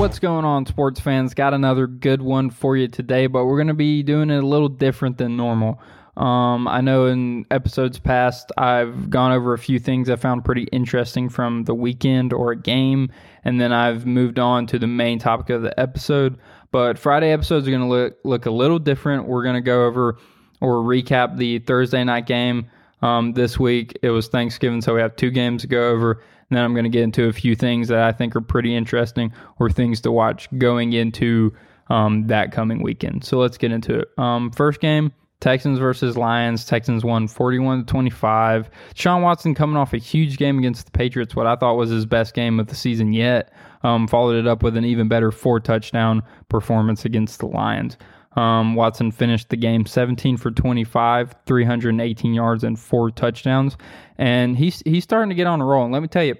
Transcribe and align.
What's 0.00 0.18
going 0.18 0.46
on, 0.46 0.64
sports 0.64 0.98
fans? 0.98 1.34
Got 1.34 1.52
another 1.52 1.86
good 1.86 2.22
one 2.22 2.48
for 2.48 2.74
you 2.74 2.88
today, 2.88 3.26
but 3.26 3.44
we're 3.44 3.58
going 3.58 3.66
to 3.66 3.74
be 3.74 4.02
doing 4.02 4.30
it 4.30 4.42
a 4.42 4.46
little 4.46 4.70
different 4.70 5.18
than 5.18 5.36
normal. 5.36 5.78
Um, 6.16 6.66
I 6.66 6.80
know 6.80 7.04
in 7.04 7.44
episodes 7.50 7.98
past, 7.98 8.50
I've 8.56 9.10
gone 9.10 9.32
over 9.32 9.52
a 9.52 9.58
few 9.58 9.78
things 9.78 10.08
I 10.08 10.16
found 10.16 10.42
pretty 10.42 10.62
interesting 10.72 11.28
from 11.28 11.64
the 11.64 11.74
weekend 11.74 12.32
or 12.32 12.52
a 12.52 12.56
game, 12.56 13.10
and 13.44 13.60
then 13.60 13.74
I've 13.74 14.06
moved 14.06 14.38
on 14.38 14.66
to 14.68 14.78
the 14.78 14.86
main 14.86 15.18
topic 15.18 15.50
of 15.50 15.60
the 15.60 15.78
episode. 15.78 16.38
But 16.72 16.98
Friday 16.98 17.30
episodes 17.30 17.68
are 17.68 17.70
going 17.70 17.82
to 17.82 17.86
look 17.86 18.16
look 18.24 18.46
a 18.46 18.50
little 18.50 18.78
different. 18.78 19.26
We're 19.28 19.42
going 19.42 19.56
to 19.56 19.60
go 19.60 19.84
over 19.84 20.16
or 20.62 20.76
recap 20.76 21.36
the 21.36 21.58
Thursday 21.58 22.02
night 22.04 22.24
game. 22.24 22.70
Um, 23.02 23.34
this 23.34 23.58
week 23.58 23.98
it 24.00 24.08
was 24.08 24.28
Thanksgiving, 24.28 24.80
so 24.80 24.94
we 24.94 25.02
have 25.02 25.14
two 25.16 25.30
games 25.30 25.60
to 25.60 25.68
go 25.68 25.90
over. 25.90 26.22
And 26.50 26.56
then 26.56 26.64
I'm 26.64 26.74
going 26.74 26.84
to 26.84 26.90
get 26.90 27.02
into 27.02 27.28
a 27.28 27.32
few 27.32 27.54
things 27.54 27.88
that 27.88 28.02
I 28.02 28.12
think 28.12 28.34
are 28.34 28.40
pretty 28.40 28.74
interesting 28.74 29.32
or 29.58 29.70
things 29.70 30.00
to 30.02 30.12
watch 30.12 30.48
going 30.58 30.92
into 30.92 31.54
um, 31.88 32.26
that 32.26 32.52
coming 32.52 32.82
weekend. 32.82 33.24
So 33.24 33.38
let's 33.38 33.56
get 33.56 33.72
into 33.72 34.00
it. 34.00 34.08
Um, 34.18 34.50
first 34.50 34.80
game, 34.80 35.12
Texans 35.40 35.78
versus 35.78 36.16
Lions. 36.16 36.64
Texans 36.64 37.04
won 37.04 37.26
41 37.26 37.80
to 37.80 37.86
25. 37.86 38.70
Sean 38.94 39.22
Watson 39.22 39.54
coming 39.54 39.76
off 39.76 39.94
a 39.94 39.98
huge 39.98 40.36
game 40.36 40.58
against 40.58 40.86
the 40.86 40.92
Patriots, 40.92 41.34
what 41.34 41.46
I 41.46 41.56
thought 41.56 41.76
was 41.76 41.90
his 41.90 42.04
best 42.04 42.34
game 42.34 42.60
of 42.60 42.66
the 42.66 42.74
season 42.74 43.12
yet. 43.12 43.52
Um, 43.82 44.06
followed 44.06 44.36
it 44.36 44.46
up 44.46 44.62
with 44.62 44.76
an 44.76 44.84
even 44.84 45.08
better 45.08 45.30
four 45.30 45.58
touchdown 45.58 46.22
performance 46.48 47.04
against 47.04 47.38
the 47.38 47.46
Lions. 47.46 47.96
Um, 48.36 48.76
Watson 48.76 49.10
finished 49.10 49.48
the 49.48 49.56
game 49.56 49.86
17 49.86 50.36
for 50.36 50.50
25, 50.50 51.34
318 51.46 52.34
yards, 52.34 52.64
and 52.64 52.78
four 52.78 53.10
touchdowns. 53.10 53.76
And 54.18 54.56
he's 54.56 54.82
he's 54.84 55.04
starting 55.04 55.30
to 55.30 55.34
get 55.34 55.46
on 55.46 55.60
a 55.60 55.64
roll. 55.64 55.84
And 55.84 55.92
let 55.92 56.02
me 56.02 56.08
tell 56.08 56.24
you, 56.24 56.36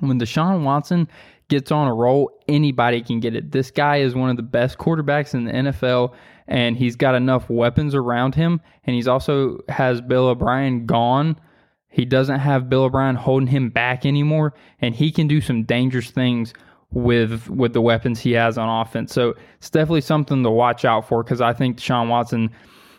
when 0.00 0.20
Deshaun 0.20 0.64
Watson 0.64 1.08
gets 1.48 1.72
on 1.72 1.88
a 1.88 1.94
roll, 1.94 2.30
anybody 2.46 3.00
can 3.00 3.20
get 3.20 3.34
it. 3.34 3.52
This 3.52 3.70
guy 3.70 3.98
is 3.98 4.14
one 4.14 4.30
of 4.30 4.36
the 4.36 4.42
best 4.42 4.78
quarterbacks 4.78 5.32
in 5.32 5.44
the 5.44 5.52
NFL, 5.52 6.14
and 6.46 6.76
he's 6.76 6.96
got 6.96 7.14
enough 7.14 7.48
weapons 7.48 7.94
around 7.94 8.34
him. 8.34 8.60
And 8.84 8.94
he's 8.94 9.08
also 9.08 9.60
has 9.68 10.00
Bill 10.02 10.28
O'Brien 10.28 10.84
gone. 10.84 11.40
He 11.88 12.04
doesn't 12.04 12.40
have 12.40 12.68
Bill 12.68 12.84
O'Brien 12.84 13.16
holding 13.16 13.48
him 13.48 13.70
back 13.70 14.04
anymore, 14.04 14.52
and 14.80 14.94
he 14.94 15.10
can 15.10 15.26
do 15.26 15.40
some 15.40 15.64
dangerous 15.64 16.10
things 16.10 16.52
with 16.92 17.48
with 17.50 17.72
the 17.72 17.80
weapons 17.80 18.20
he 18.20 18.32
has 18.32 18.56
on 18.56 18.68
offense. 18.68 19.12
So 19.12 19.34
it's 19.58 19.70
definitely 19.70 20.00
something 20.00 20.42
to 20.42 20.50
watch 20.50 20.84
out 20.84 21.06
for 21.06 21.22
because 21.22 21.40
I 21.40 21.52
think 21.52 21.78
Deshaun 21.78 22.08
Watson 22.08 22.50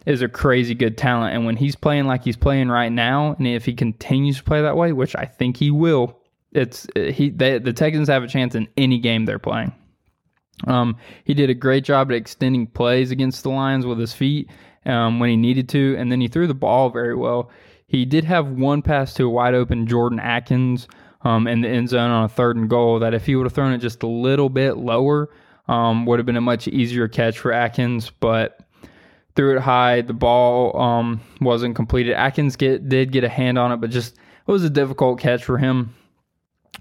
is 0.06 0.22
a 0.22 0.30
crazy 0.30 0.76
good 0.76 0.98
talent, 0.98 1.36
and 1.36 1.46
when 1.46 1.56
he's 1.56 1.76
playing 1.76 2.06
like 2.06 2.24
he's 2.24 2.38
playing 2.38 2.70
right 2.70 2.92
now, 2.92 3.36
and 3.38 3.48
if 3.48 3.66
he 3.66 3.74
continues 3.74 4.38
to 4.38 4.44
play 4.44 4.62
that 4.62 4.78
way, 4.78 4.92
which 4.94 5.16
I 5.16 5.26
think 5.26 5.58
he 5.58 5.72
will, 5.72 6.20
it's 6.52 6.88
he 6.96 7.30
they, 7.30 7.60
the 7.60 7.74
Texans 7.74 8.08
have 8.08 8.24
a 8.24 8.28
chance 8.28 8.56
in 8.56 8.68
any 8.78 9.00
game 9.00 9.26
they're 9.26 9.40
playing. 9.40 9.74
Um, 10.68 10.98
he 11.24 11.34
did 11.34 11.50
a 11.50 11.54
great 11.54 11.84
job 11.84 12.12
at 12.12 12.18
extending 12.18 12.68
plays 12.68 13.12
against 13.12 13.44
the 13.44 13.50
Lions 13.50 13.86
with 13.86 13.98
his 13.98 14.14
feet 14.14 14.50
um, 14.86 15.20
when 15.20 15.30
he 15.30 15.38
needed 15.38 15.70
to, 15.70 15.96
and 15.98 16.12
then 16.12 16.22
he 16.22 16.28
threw 16.28 16.48
the 16.48 16.54
ball 16.54 16.90
very 16.90 17.16
well. 17.16 17.50
He 17.88 18.06
did 18.06 18.24
have 18.26 18.48
one 18.48 18.82
pass 18.82 19.14
to 19.16 19.26
a 19.26 19.30
wide 19.30 19.56
open 19.56 19.88
Jordan 19.88 20.20
Akins 20.20 20.88
um, 21.22 21.48
in 21.48 21.62
the 21.62 21.68
end 21.68 21.90
zone 21.90 22.12
on 22.12 22.26
a 22.26 22.30
third 22.30 22.56
and 22.56 22.70
goal 22.70 23.00
that 23.00 23.14
if 23.14 23.26
he 23.26 23.36
would 23.36 23.46
have 23.46 23.54
thrown 23.54 23.74
it 23.74 23.80
just 23.80 24.04
a 24.04 24.08
little 24.08 24.50
bit 24.50 24.78
lower, 24.78 25.30
um, 25.68 26.06
would 26.06 26.20
have 26.20 26.26
been 26.26 26.38
a 26.38 26.42
much 26.42 26.68
easier 26.68 27.08
catch 27.08 27.38
for 27.38 27.52
Atkins, 27.52 28.12
but 28.20 28.60
threw 29.36 29.56
it 29.56 29.62
high. 29.62 30.02
The 30.02 30.14
ball 30.14 30.80
um, 30.80 31.22
wasn't 31.42 31.76
completed. 31.76 32.14
Atkins 32.14 32.56
get, 32.56 32.90
did 32.90 33.12
get 33.12 33.24
a 33.24 33.30
hand 33.30 33.58
on 33.58 33.72
it, 33.72 33.78
but 33.78 33.90
just 33.90 34.16
it 34.16 34.52
was 34.52 34.64
a 34.64 34.70
difficult 34.70 35.20
catch 35.20 35.44
for 35.44 35.58
him. 35.58 35.94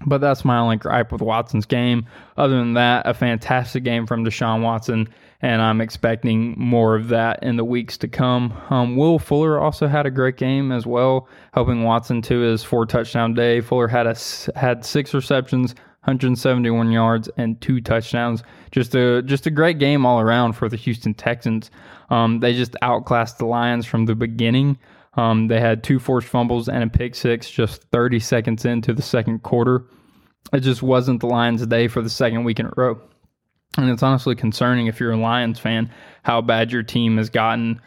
But 0.05 0.21
that's 0.21 0.45
my 0.45 0.57
only 0.57 0.77
gripe 0.77 1.11
with 1.11 1.21
Watson's 1.21 1.65
game. 1.65 2.05
Other 2.37 2.57
than 2.57 2.73
that, 2.73 3.05
a 3.05 3.13
fantastic 3.13 3.83
game 3.83 4.07
from 4.07 4.23
Deshaun 4.23 4.61
Watson, 4.61 5.09
and 5.41 5.61
I'm 5.61 5.79
expecting 5.79 6.53
more 6.57 6.95
of 6.95 7.07
that 7.09 7.43
in 7.43 7.55
the 7.55 7.63
weeks 7.63 7.97
to 7.99 8.07
come. 8.07 8.53
Um, 8.69 8.97
Will 8.97 9.19
Fuller 9.19 9.59
also 9.59 9.87
had 9.87 10.05
a 10.05 10.11
great 10.11 10.37
game 10.37 10.71
as 10.71 10.85
well, 10.85 11.27
helping 11.53 11.83
Watson 11.83 12.21
to 12.23 12.39
his 12.39 12.63
four 12.63 12.85
touchdown 12.85 13.33
day. 13.33 13.61
Fuller 13.61 13.87
had 13.87 14.05
a 14.05 14.15
had 14.57 14.85
six 14.85 15.13
receptions, 15.13 15.75
171 16.03 16.91
yards, 16.91 17.29
and 17.37 17.59
two 17.61 17.79
touchdowns. 17.79 18.43
Just 18.71 18.93
a 18.95 19.21
just 19.21 19.47
a 19.47 19.51
great 19.51 19.79
game 19.79 20.05
all 20.05 20.19
around 20.19 20.53
for 20.53 20.67
the 20.67 20.77
Houston 20.77 21.13
Texans. 21.13 21.71
Um, 22.09 22.39
they 22.39 22.53
just 22.53 22.75
outclassed 22.81 23.37
the 23.37 23.45
Lions 23.45 23.85
from 23.85 24.05
the 24.05 24.15
beginning. 24.15 24.77
Um, 25.13 25.47
they 25.47 25.59
had 25.59 25.83
two 25.83 25.99
forced 25.99 26.27
fumbles 26.27 26.67
and 26.69 26.83
a 26.83 26.87
pick 26.87 27.15
six 27.15 27.49
just 27.49 27.83
30 27.91 28.19
seconds 28.19 28.65
into 28.65 28.93
the 28.93 29.01
second 29.01 29.43
quarter. 29.43 29.85
It 30.51 30.61
just 30.61 30.81
wasn't 30.81 31.19
the 31.19 31.27
Lions' 31.27 31.65
day 31.65 31.87
for 31.87 32.01
the 32.01 32.09
second 32.09 32.43
week 32.43 32.59
in 32.59 32.65
a 32.65 32.73
row. 32.75 32.99
And 33.77 33.89
it's 33.89 34.03
honestly 34.03 34.35
concerning 34.35 34.87
if 34.87 34.99
you're 34.99 35.11
a 35.11 35.17
Lions 35.17 35.59
fan 35.59 35.91
how 36.23 36.41
bad 36.41 36.71
your 36.71 36.83
team 36.83 37.17
has 37.17 37.29
gotten 37.29 37.79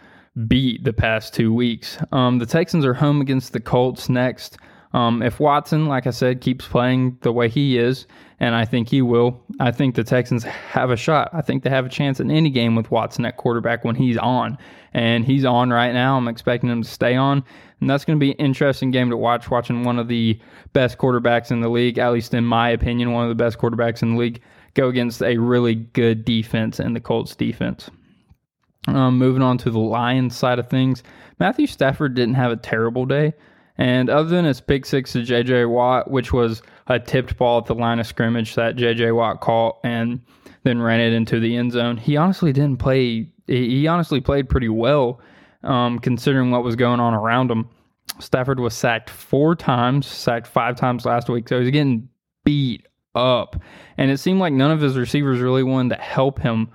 beat 0.46 0.84
the 0.84 0.92
past 0.92 1.34
two 1.34 1.52
weeks. 1.52 1.98
Um, 2.12 2.38
the 2.38 2.46
Texans 2.46 2.84
are 2.84 2.94
home 2.94 3.20
against 3.20 3.52
the 3.52 3.60
Colts 3.60 4.08
next. 4.08 4.58
Um, 4.94 5.22
if 5.22 5.40
Watson, 5.40 5.86
like 5.86 6.06
I 6.06 6.10
said, 6.10 6.40
keeps 6.40 6.66
playing 6.66 7.18
the 7.22 7.32
way 7.32 7.48
he 7.48 7.78
is, 7.78 8.06
and 8.40 8.54
I 8.54 8.64
think 8.64 8.88
he 8.88 9.00
will, 9.00 9.40
I 9.58 9.70
think 9.70 9.94
the 9.94 10.04
Texans 10.04 10.44
have 10.44 10.90
a 10.90 10.96
shot. 10.96 11.30
I 11.32 11.40
think 11.40 11.62
they 11.62 11.70
have 11.70 11.86
a 11.86 11.90
chance 11.90 12.20
in 12.20 12.30
any 12.30 12.50
game 12.50 12.74
with 12.74 12.90
Watson 12.90 13.24
at 13.24 13.36
quarterback 13.36 13.84
when 13.84 13.94
he's 13.94 14.18
on. 14.18 14.58
And 14.92 15.24
he's 15.24 15.44
on 15.46 15.70
right 15.70 15.92
now. 15.92 16.16
I'm 16.16 16.28
expecting 16.28 16.68
him 16.68 16.82
to 16.82 16.88
stay 16.88 17.16
on. 17.16 17.42
And 17.80 17.88
that's 17.88 18.04
going 18.04 18.18
to 18.18 18.20
be 18.20 18.32
an 18.32 18.38
interesting 18.38 18.90
game 18.90 19.08
to 19.10 19.16
watch, 19.16 19.50
watching 19.50 19.84
one 19.84 19.98
of 19.98 20.08
the 20.08 20.38
best 20.72 20.98
quarterbacks 20.98 21.50
in 21.50 21.60
the 21.60 21.70
league, 21.70 21.98
at 21.98 22.12
least 22.12 22.34
in 22.34 22.44
my 22.44 22.68
opinion, 22.68 23.12
one 23.12 23.24
of 23.24 23.30
the 23.30 23.42
best 23.42 23.58
quarterbacks 23.58 24.02
in 24.02 24.12
the 24.12 24.18
league, 24.18 24.42
go 24.74 24.88
against 24.88 25.22
a 25.22 25.36
really 25.38 25.74
good 25.74 26.24
defense 26.24 26.78
and 26.78 26.94
the 26.96 27.00
Colts 27.00 27.34
defense. 27.36 27.90
Um, 28.88 29.18
moving 29.18 29.42
on 29.42 29.58
to 29.58 29.70
the 29.70 29.78
Lions 29.78 30.36
side 30.36 30.58
of 30.58 30.68
things, 30.68 31.02
Matthew 31.38 31.66
Stafford 31.66 32.14
didn't 32.14 32.34
have 32.34 32.52
a 32.52 32.56
terrible 32.56 33.06
day. 33.06 33.34
And 33.78 34.10
other 34.10 34.28
than 34.28 34.44
his 34.44 34.60
pick 34.60 34.84
six 34.84 35.12
to 35.12 35.22
J.J. 35.22 35.64
Watt, 35.64 36.10
which 36.10 36.32
was 36.32 36.62
a 36.88 36.98
tipped 36.98 37.36
ball 37.36 37.58
at 37.58 37.66
the 37.66 37.74
line 37.74 37.98
of 38.00 38.06
scrimmage 38.06 38.54
that 38.54 38.76
J.J. 38.76 39.12
Watt 39.12 39.40
caught 39.40 39.78
and 39.82 40.20
then 40.64 40.80
ran 40.80 41.00
it 41.00 41.12
into 41.12 41.40
the 41.40 41.56
end 41.56 41.72
zone, 41.72 41.96
he 41.96 42.16
honestly 42.16 42.52
didn't 42.52 42.78
play. 42.78 43.28
He 43.46 43.86
honestly 43.86 44.20
played 44.20 44.48
pretty 44.48 44.68
well, 44.68 45.20
um, 45.62 45.98
considering 45.98 46.50
what 46.50 46.62
was 46.62 46.76
going 46.76 47.00
on 47.00 47.14
around 47.14 47.50
him. 47.50 47.68
Stafford 48.18 48.60
was 48.60 48.74
sacked 48.74 49.10
four 49.10 49.56
times, 49.56 50.06
sacked 50.06 50.46
five 50.46 50.76
times 50.76 51.04
last 51.04 51.28
week, 51.28 51.48
so 51.48 51.60
he's 51.60 51.70
getting 51.70 52.08
beat 52.44 52.86
up. 53.14 53.56
And 53.96 54.10
it 54.10 54.18
seemed 54.18 54.40
like 54.40 54.52
none 54.52 54.70
of 54.70 54.80
his 54.80 54.96
receivers 54.96 55.40
really 55.40 55.62
wanted 55.62 55.96
to 55.96 56.02
help 56.02 56.40
him. 56.40 56.68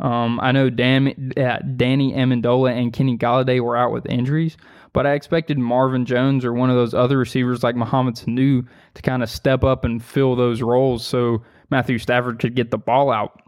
Um, 0.00 0.40
I 0.40 0.52
know 0.52 0.70
Dan, 0.70 1.32
uh, 1.36 1.58
Danny 1.76 2.12
Amendola 2.12 2.72
and 2.72 2.92
Kenny 2.92 3.16
Golladay 3.16 3.60
were 3.60 3.76
out 3.76 3.92
with 3.92 4.06
injuries, 4.06 4.56
but 4.92 5.06
I 5.06 5.12
expected 5.12 5.58
Marvin 5.58 6.04
Jones 6.04 6.44
or 6.44 6.52
one 6.52 6.68
of 6.68 6.76
those 6.76 6.94
other 6.94 7.16
receivers 7.16 7.62
like 7.62 7.76
Mohamed 7.76 8.16
Sanu 8.16 8.66
to 8.94 9.02
kind 9.02 9.22
of 9.22 9.30
step 9.30 9.62
up 9.62 9.84
and 9.84 10.02
fill 10.02 10.34
those 10.34 10.62
roles 10.62 11.06
so 11.06 11.42
Matthew 11.70 11.98
Stafford 11.98 12.40
could 12.40 12.56
get 12.56 12.70
the 12.70 12.78
ball 12.78 13.10
out. 13.10 13.40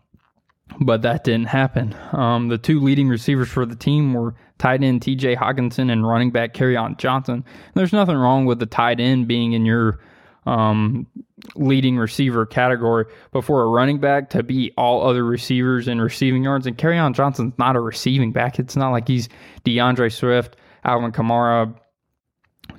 But 0.80 1.02
that 1.02 1.24
didn't 1.24 1.46
happen. 1.46 1.94
Um, 2.12 2.48
the 2.48 2.58
two 2.58 2.80
leading 2.80 3.08
receivers 3.08 3.48
for 3.48 3.64
the 3.64 3.76
team 3.76 4.14
were 4.14 4.34
tight 4.58 4.82
end 4.82 5.00
TJ 5.00 5.36
Hockenson 5.36 5.92
and 5.92 6.06
running 6.06 6.30
back 6.30 6.54
Kerryon 6.54 6.98
Johnson. 6.98 7.44
There's 7.74 7.92
nothing 7.92 8.16
wrong 8.16 8.46
with 8.46 8.58
the 8.58 8.66
tight 8.66 8.98
end 8.98 9.28
being 9.28 9.52
in 9.52 9.64
your 9.64 10.00
um, 10.44 11.06
leading 11.54 11.98
receiver 11.98 12.46
category, 12.46 13.04
but 13.30 13.42
for 13.42 13.62
a 13.62 13.66
running 13.66 13.98
back 13.98 14.30
to 14.30 14.42
beat 14.42 14.72
all 14.78 15.06
other 15.06 15.24
receivers 15.24 15.86
in 15.86 16.00
receiving 16.00 16.44
yards, 16.44 16.66
and 16.66 16.78
Kerryon 16.78 17.14
Johnson's 17.14 17.52
not 17.58 17.76
a 17.76 17.80
receiving 17.80 18.32
back. 18.32 18.58
It's 18.58 18.76
not 18.76 18.90
like 18.90 19.06
he's 19.06 19.28
D'Andre 19.64 20.08
Swift, 20.08 20.56
Alvin 20.84 21.12
Kamara, 21.12 21.74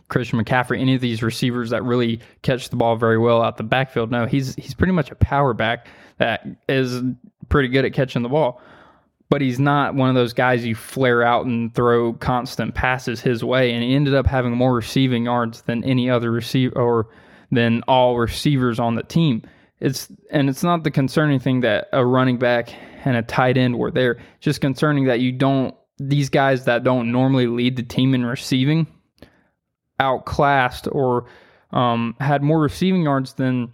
Christian 0.10 0.44
McCaffrey, 0.44 0.80
any 0.80 0.96
of 0.96 1.02
these 1.02 1.22
receivers 1.22 1.70
that 1.70 1.84
really 1.84 2.20
catch 2.42 2.70
the 2.70 2.76
ball 2.76 2.96
very 2.96 3.18
well 3.18 3.42
out 3.42 3.58
the 3.58 3.64
backfield. 3.64 4.10
No, 4.10 4.26
he's 4.26 4.56
he's 4.56 4.74
pretty 4.74 4.94
much 4.94 5.12
a 5.12 5.16
power 5.16 5.54
back 5.54 5.88
that 6.18 6.48
is 6.68 7.02
pretty 7.50 7.68
good 7.68 7.86
at 7.86 7.94
catching 7.94 8.24
the 8.24 8.30
ball. 8.30 8.62
But 9.30 9.42
he's 9.42 9.60
not 9.60 9.94
one 9.94 10.08
of 10.08 10.16
those 10.16 10.32
guys 10.32 10.66
you 10.66 10.74
flare 10.74 11.22
out 11.22 11.46
and 11.46 11.76
throw 11.76 12.14
constant 12.14 12.76
passes 12.76 13.20
his 13.20 13.44
way. 13.44 13.74
And 13.74 13.84
he 13.84 13.94
ended 13.94 14.16
up 14.16 14.26
having 14.26 14.54
more 14.54 14.74
receiving 14.74 15.26
yards 15.26 15.64
than 15.64 15.84
any 15.84 16.10
other 16.10 16.32
receiver 16.32 16.80
or 16.80 17.10
than 17.52 17.82
all 17.88 18.18
receivers 18.18 18.80
on 18.80 18.96
the 18.96 19.04
team. 19.04 19.44
It's 19.80 20.12
and 20.32 20.50
it's 20.50 20.64
not 20.64 20.84
the 20.84 20.92
concerning 20.92 21.40
thing 21.40 21.62
that 21.62 21.88
a 21.94 22.06
running 22.06 22.38
back 22.38 22.74
and 23.06 23.16
a 23.16 23.22
tight 23.22 23.58
end 23.58 23.78
were 23.78 23.92
there. 23.92 24.18
Just 24.40 24.60
concerning 24.62 25.06
that 25.06 25.20
you 25.20 25.32
don't 25.32 25.76
these 26.00 26.30
guys 26.30 26.66
that 26.66 26.84
don't 26.84 27.12
normally 27.12 27.48
lead 27.48 27.76
the 27.76 27.84
team 27.84 28.14
in 28.14 28.26
receiving 28.26 28.88
outclassed 30.00 30.88
or 30.92 31.26
um, 31.72 32.16
had 32.20 32.44
more 32.44 32.60
receiving 32.60 33.04
yards 33.04 33.34
than 33.34 33.74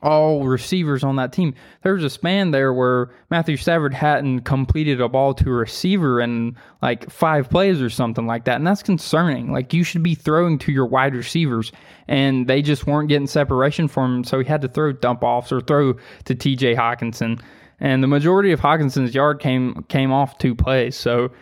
all 0.00 0.46
receivers 0.46 1.04
on 1.04 1.16
that 1.16 1.32
team. 1.32 1.54
There 1.82 1.94
was 1.94 2.04
a 2.04 2.10
span 2.10 2.50
there 2.50 2.72
where 2.72 3.10
Matthew 3.30 3.56
Stafford 3.56 3.94
hadn't 3.94 4.40
completed 4.40 5.00
a 5.00 5.08
ball 5.08 5.34
to 5.34 5.50
a 5.50 5.52
receiver 5.52 6.20
in 6.20 6.56
like 6.80 7.10
five 7.10 7.50
plays 7.50 7.82
or 7.82 7.90
something 7.90 8.26
like 8.26 8.44
that. 8.44 8.56
And 8.56 8.66
that's 8.66 8.82
concerning. 8.82 9.52
Like 9.52 9.72
you 9.72 9.84
should 9.84 10.02
be 10.02 10.14
throwing 10.14 10.58
to 10.60 10.72
your 10.72 10.86
wide 10.86 11.14
receivers 11.14 11.72
and 12.08 12.46
they 12.46 12.62
just 12.62 12.86
weren't 12.86 13.08
getting 13.08 13.26
separation 13.26 13.88
from 13.88 14.16
him. 14.16 14.24
So 14.24 14.38
he 14.38 14.44
had 14.44 14.62
to 14.62 14.68
throw 14.68 14.92
dump 14.92 15.22
offs 15.22 15.52
or 15.52 15.60
throw 15.60 15.94
to 16.24 16.34
TJ 16.34 16.76
Hockenson. 16.76 17.40
And 17.80 18.02
the 18.02 18.08
majority 18.08 18.52
of 18.52 18.60
Hockenson's 18.60 19.14
yard 19.14 19.40
came 19.40 19.84
came 19.88 20.12
off 20.12 20.38
two 20.38 20.54
plays. 20.54 20.96
So 20.96 21.32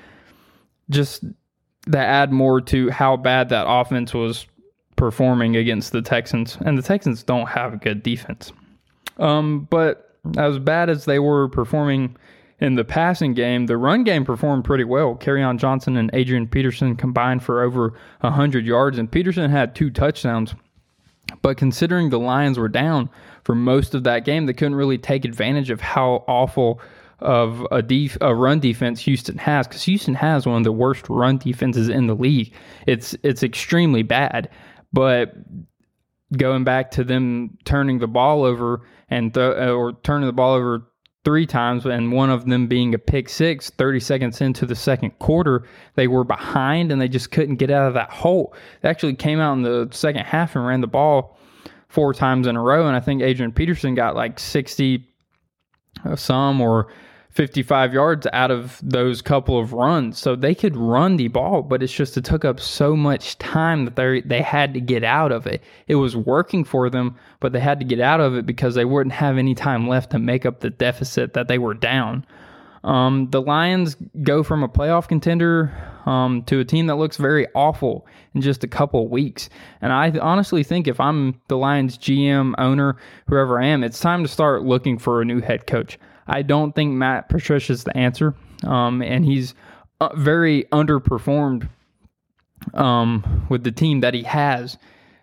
just 0.89 1.25
that 1.87 2.07
add 2.07 2.33
more 2.33 2.61
to 2.61 2.91
how 2.91 3.17
bad 3.17 3.51
that 3.51 3.67
offense 3.69 4.13
was 4.13 4.47
performing 5.01 5.57
against 5.57 5.93
the 5.93 6.03
Texans, 6.03 6.59
and 6.67 6.77
the 6.77 6.83
Texans 6.83 7.23
don't 7.23 7.49
have 7.49 7.73
a 7.73 7.79
good 7.79 8.03
defense. 8.03 8.53
Um, 9.17 9.67
but 9.71 10.15
as 10.37 10.59
bad 10.59 10.91
as 10.91 11.07
they 11.07 11.19
were 11.19 11.49
performing 11.49 12.19
in 12.61 12.75
the 12.75 12.85
passing 12.85 13.33
game, 13.33 13.65
the 13.65 13.79
run 13.79 14.05
game 14.05 14.27
performed 14.27 14.67
pretty 14.67 14.85
well. 14.85 15.19
on 15.27 15.57
Johnson 15.57 15.97
and 15.97 16.11
Adrian 16.13 16.47
Peterson 16.47 16.97
combined 16.97 17.43
for 17.43 17.63
over 17.63 17.95
100 18.21 18.67
yards, 18.67 18.99
and 18.99 19.11
Peterson 19.11 19.51
had 19.51 19.75
two 19.75 19.89
touchdowns. 19.89 20.55
But 21.41 21.57
considering 21.57 22.11
the 22.11 22.19
Lions 22.19 22.59
were 22.59 22.69
down 22.69 23.09
for 23.45 23.55
most 23.55 23.95
of 23.95 24.05
that 24.05 24.27
game, 24.27 24.45
they 24.45 24.53
couldn't 24.53 24.75
really 24.75 24.99
take 24.99 25.25
advantage 25.25 25.71
of 25.71 25.81
how 25.81 26.25
awful 26.29 26.79
of 27.21 27.67
a, 27.71 27.81
def- 27.81 28.19
a 28.21 28.35
run 28.35 28.61
defense 28.61 29.01
Houston 29.01 29.39
has 29.39 29.67
because 29.67 29.83
Houston 29.85 30.15
has 30.15 30.45
one 30.45 30.59
of 30.59 30.65
the 30.65 30.73
worst 30.73 31.09
run 31.09 31.39
defenses 31.39 31.89
in 31.89 32.07
the 32.07 32.15
league. 32.15 32.53
It's 32.87 33.15
it's 33.23 33.43
extremely 33.43 34.03
bad. 34.03 34.51
But 34.93 35.35
going 36.37 36.65
back 36.65 36.91
to 36.93 37.05
them 37.05 37.59
turning 37.65 37.99
the 37.99 38.07
ball 38.07 38.45
over 38.45 38.83
and 39.09 39.35
th- 39.35 39.57
or 39.57 39.93
turning 40.03 40.27
the 40.27 40.33
ball 40.33 40.55
over 40.55 40.87
three 41.25 41.47
times 41.47 41.85
and 41.85 42.13
one 42.13 42.31
of 42.31 42.47
them 42.47 42.67
being 42.67 42.95
a 42.95 42.99
pick 42.99 43.29
six 43.29 43.69
30 43.71 44.01
seconds 44.01 44.41
into 44.41 44.65
the 44.65 44.75
second 44.75 45.11
quarter 45.19 45.67
they 45.95 46.09
were 46.09 46.25
behind 46.25 46.91
and 46.91 47.01
they 47.01 47.09
just 47.09 47.31
couldn't 47.31 47.57
get 47.57 47.71
out 47.71 47.89
of 47.89 47.95
that 47.95 48.11
hole. 48.11 48.55
They 48.81 48.89
actually 48.89 49.17
came 49.17 49.39
out 49.39 49.53
in 49.55 49.63
the 49.63 49.89
second 49.91 50.25
half 50.25 50.57
and 50.57 50.67
ran 50.67 50.81
the 50.81 50.87
ball 50.87 51.37
four 51.89 52.15
times 52.15 52.47
in 52.47 52.57
a 52.57 52.63
row. 52.63 52.87
And 52.87 52.97
i 52.97 53.01
think 53.01 53.23
adrian 53.23 53.53
peterson 53.53 53.95
got 53.95 54.17
like 54.17 54.39
60 54.39 55.07
uh, 56.05 56.17
some 56.17 56.61
or 56.61 56.93
55 57.31 57.95
yards 57.95 58.27
out 58.33 58.51
of 58.51 58.81
those 58.83 59.23
couple 59.23 59.59
of 59.59 59.73
runs. 59.73 60.19
So 60.19 60.35
they 60.35 60.55
could 60.55 60.77
run 60.77 61.17
the 61.17 61.29
ball, 61.29 61.63
but 61.63 61.83
it's 61.83 61.93
just 61.93 62.17
it 62.17 62.25
took 62.25 62.45
up 62.45 62.59
so 62.59 62.97
much 62.97 63.39
time 63.39 63.85
that 63.85 63.97
they 63.97 64.21
they 64.23 64.43
had 64.43 64.75
to 64.75 64.81
get 64.81 65.05
out 65.05 65.31
of 65.31 65.47
it. 65.47 65.63
It 65.87 65.95
was 65.95 66.17
working 66.17 66.65
for 66.65 66.91
them, 66.91 67.17
but 67.39 67.53
they 67.53 67.61
had 67.61 67.79
to 67.81 67.87
get 67.87 68.01
out 68.01 68.21
of 68.21 68.35
it 68.35 68.47
because 68.47 68.75
they 68.75 68.85
wouldn't 68.85 69.15
have 69.15 69.39
any 69.39 69.55
time 69.55 69.87
left 69.87 70.11
to 70.11 70.19
make 70.19 70.45
up 70.45 70.61
the 70.61 70.71
deficit 70.71 71.35
that 71.35 71.47
they 71.47 71.59
were 71.59 71.75
down. 71.75 72.27
Um, 72.83 73.29
the 73.31 73.43
Lions 73.43 73.97
go 74.23 74.43
from 74.43 74.63
a 74.63 74.69
playoff 74.69 75.07
contender 75.07 75.73
um, 76.07 76.43
to 76.45 76.61
a 76.61 76.65
team 76.65 76.87
that 76.87 76.97
looks 76.97 77.19
very 77.19 77.47
awful 77.55 78.07
in 78.35 78.41
just 78.41 78.65
a 78.65 78.69
couple 78.69 79.07
weeks. 79.09 79.51
And 79.83 79.93
I 79.93 80.11
honestly 80.19 80.63
think 80.63 80.89
if 80.89 80.99
I'm 80.99 81.41
the 81.49 81.59
Lions 81.59 81.99
GM, 81.99 82.55
owner, 82.59 82.97
whoever 83.29 83.61
I 83.61 83.67
am, 83.67 83.85
it's 83.85 84.01
time 84.01 84.23
to 84.23 84.29
start 84.29 84.63
looking 84.63 84.99
for 84.99 85.21
a 85.21 85.25
new 85.25 85.41
head 85.41 85.67
coach. 85.67 85.99
I 86.31 86.43
don't 86.43 86.75
think 86.75 86.93
Matt 86.93 87.29
Patricia 87.29 87.73
is 87.73 87.85
the 87.85 87.97
answer, 87.97 88.35
um, 88.65 89.03
and 89.03 89.25
he's 89.25 89.55
uh, 90.01 90.15
very 90.15 90.65
underperformed 90.73 91.69
um, 92.75 93.47
with 93.49 93.65
the 93.65 93.73
team 93.73 94.01
that 94.01 94.15
he 94.15 94.23
has. 94.23 94.79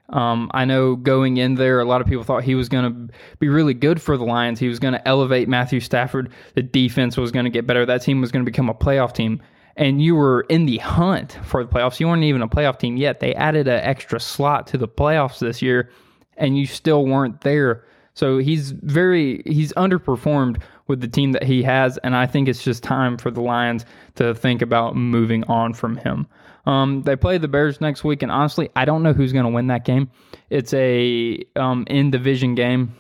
Um, 0.10 0.50
I 0.54 0.66
know 0.66 0.96
going 0.96 1.38
in 1.38 1.56
there, 1.56 1.80
a 1.80 1.86
lot 1.86 2.02
of 2.02 2.08
people 2.08 2.24
thought 2.24 2.44
he 2.44 2.56
was 2.56 2.70
going 2.70 3.08
to 3.08 3.14
be 3.40 3.50
really 3.50 3.74
good 3.74 4.02
for 4.02 4.18
the 4.18 4.24
Lions. 4.24 4.60
He 4.60 4.68
was 4.68 4.80
going 4.80 4.94
to 4.94 5.08
elevate 5.08 5.50
Matthew 5.50 5.80
Stafford. 5.80 6.32
The 6.56 6.62
defense 6.62 7.18
was 7.18 7.32
going 7.32 7.46
to 7.46 7.52
get 7.52 7.68
better. 7.68 7.86
That 7.86 8.02
team 8.02 8.22
was 8.22 8.32
going 8.32 8.46
to 8.46 8.50
become 8.50 8.70
a 8.70 8.74
playoff 8.74 9.14
team. 9.14 9.42
And 9.76 10.02
you 10.02 10.16
were 10.16 10.42
in 10.50 10.66
the 10.66 10.78
hunt 10.78 11.38
for 11.44 11.64
the 11.64 11.70
playoffs. 11.70 12.00
You 12.00 12.08
weren't 12.08 12.24
even 12.24 12.42
a 12.42 12.48
playoff 12.48 12.80
team 12.80 12.98
yet. 12.98 13.20
They 13.20 13.36
added 13.36 13.68
an 13.68 13.82
extra 13.84 14.20
slot 14.20 14.66
to 14.68 14.78
the 14.78 14.88
playoffs 14.88 15.40
this 15.40 15.62
year, 15.62 15.92
and 16.36 16.58
you 16.58 16.66
still 16.66 17.06
weren't 17.06 17.42
there. 17.42 17.86
So 18.14 18.40
he's 18.40 18.72
very 18.72 19.44
he's 19.46 19.74
underperformed 19.74 20.62
with 20.88 21.02
the 21.02 21.08
team 21.08 21.34
that 21.34 21.44
he 21.44 21.64
has, 21.64 21.98
and 22.00 22.16
I 22.16 22.26
think 22.26 22.48
it's 22.48 22.64
just 22.64 22.84
time 22.84 23.18
for 23.18 23.32
the 23.32 23.42
Lions 23.42 23.86
to 24.16 24.34
think 24.34 24.62
about 24.62 24.96
moving 24.96 25.44
on 25.46 25.74
from 25.74 25.98
him. 25.98 26.28
Um, 26.66 27.02
they 27.04 27.16
play 27.16 27.38
the 27.38 27.48
Bears 27.48 27.80
next 27.80 28.04
week, 28.04 28.24
and 28.24 28.32
honestly, 28.32 28.70
I 28.76 28.86
don't 28.86 29.04
know 29.04 29.14
who's 29.14 29.34
going 29.34 29.46
to 29.46 29.52
win 29.52 29.68
that 29.68 29.86
game. 29.86 30.12
It's 30.50 30.74
a 30.74 31.44
um, 31.56 31.86
in 31.88 32.12
division 32.12 32.56
game. 32.56 32.96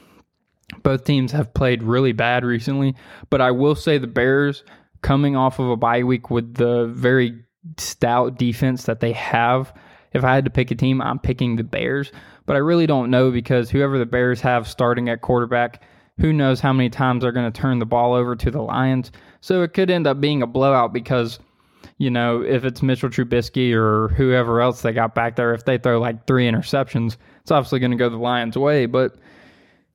Both 0.84 1.06
teams 1.06 1.31
have 1.31 1.54
played 1.54 1.84
really 1.84 2.13
bad 2.13 2.45
recently, 2.45 2.95
but 3.30 3.42
I 3.42 3.51
will 3.51 3.75
say 3.75 3.98
the 3.98 4.07
Bears 4.07 4.63
coming 5.01 5.36
off 5.36 5.60
of 5.60 5.69
a 5.69 5.78
bye 5.78 6.04
week 6.04 6.30
with 6.30 6.56
the 6.56 6.88
very 6.88 7.44
stout 7.78 8.38
defense 8.38 8.84
that 8.84 9.00
they 9.00 9.13
have. 9.13 9.74
If 10.13 10.24
I 10.24 10.36
had 10.36 10.45
to 10.45 10.51
pick 10.51 10.72
a 10.72 10.75
team, 10.75 11.01
I'm 11.01 11.19
picking 11.19 11.56
the 11.56 11.63
Bears, 11.63 12.12
but 12.45 12.56
I 12.56 12.60
really 12.60 12.88
don't 12.88 13.12
know 13.12 13.31
because 13.31 13.69
whoever 13.69 13.98
the 13.98 14.06
Bears 14.06 14.42
have 14.42 14.68
starting 14.68 15.10
at 15.10 15.22
quarterback 15.22 15.81
who 16.19 16.33
knows 16.33 16.59
how 16.59 16.73
many 16.73 16.89
times 16.89 17.21
they're 17.21 17.31
going 17.31 17.51
to 17.51 17.61
turn 17.61 17.79
the 17.79 17.85
ball 17.85 18.13
over 18.13 18.35
to 18.35 18.51
the 18.51 18.61
Lions. 18.61 19.11
So 19.41 19.61
it 19.61 19.73
could 19.73 19.89
end 19.89 20.07
up 20.07 20.19
being 20.19 20.41
a 20.41 20.47
blowout 20.47 20.93
because, 20.93 21.39
you 21.97 22.09
know, 22.09 22.41
if 22.41 22.65
it's 22.65 22.81
Mitchell 22.81 23.09
Trubisky 23.09 23.73
or 23.73 24.09
whoever 24.09 24.61
else 24.61 24.81
they 24.81 24.93
got 24.93 25.15
back 25.15 25.35
there, 25.35 25.53
if 25.53 25.65
they 25.65 25.77
throw 25.77 25.99
like 25.99 26.25
three 26.25 26.49
interceptions, 26.49 27.17
it's 27.41 27.51
obviously 27.51 27.79
going 27.79 27.91
to 27.91 27.97
go 27.97 28.09
the 28.09 28.17
Lions' 28.17 28.57
way. 28.57 28.85
But 28.87 29.15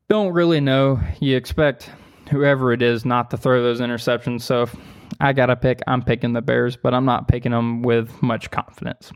don't 0.08 0.32
really 0.32 0.60
know. 0.60 1.00
You 1.20 1.36
expect 1.36 1.90
whoever 2.30 2.72
it 2.72 2.82
is 2.82 3.04
not 3.04 3.30
to 3.30 3.36
throw 3.36 3.62
those 3.62 3.80
interceptions. 3.80 4.42
So 4.42 4.62
if 4.62 4.76
I 5.20 5.32
got 5.32 5.46
to 5.46 5.56
pick, 5.56 5.80
I'm 5.86 6.02
picking 6.02 6.32
the 6.32 6.42
Bears, 6.42 6.76
but 6.76 6.94
I'm 6.94 7.04
not 7.04 7.28
picking 7.28 7.52
them 7.52 7.82
with 7.82 8.22
much 8.22 8.50
confidence. 8.50 9.12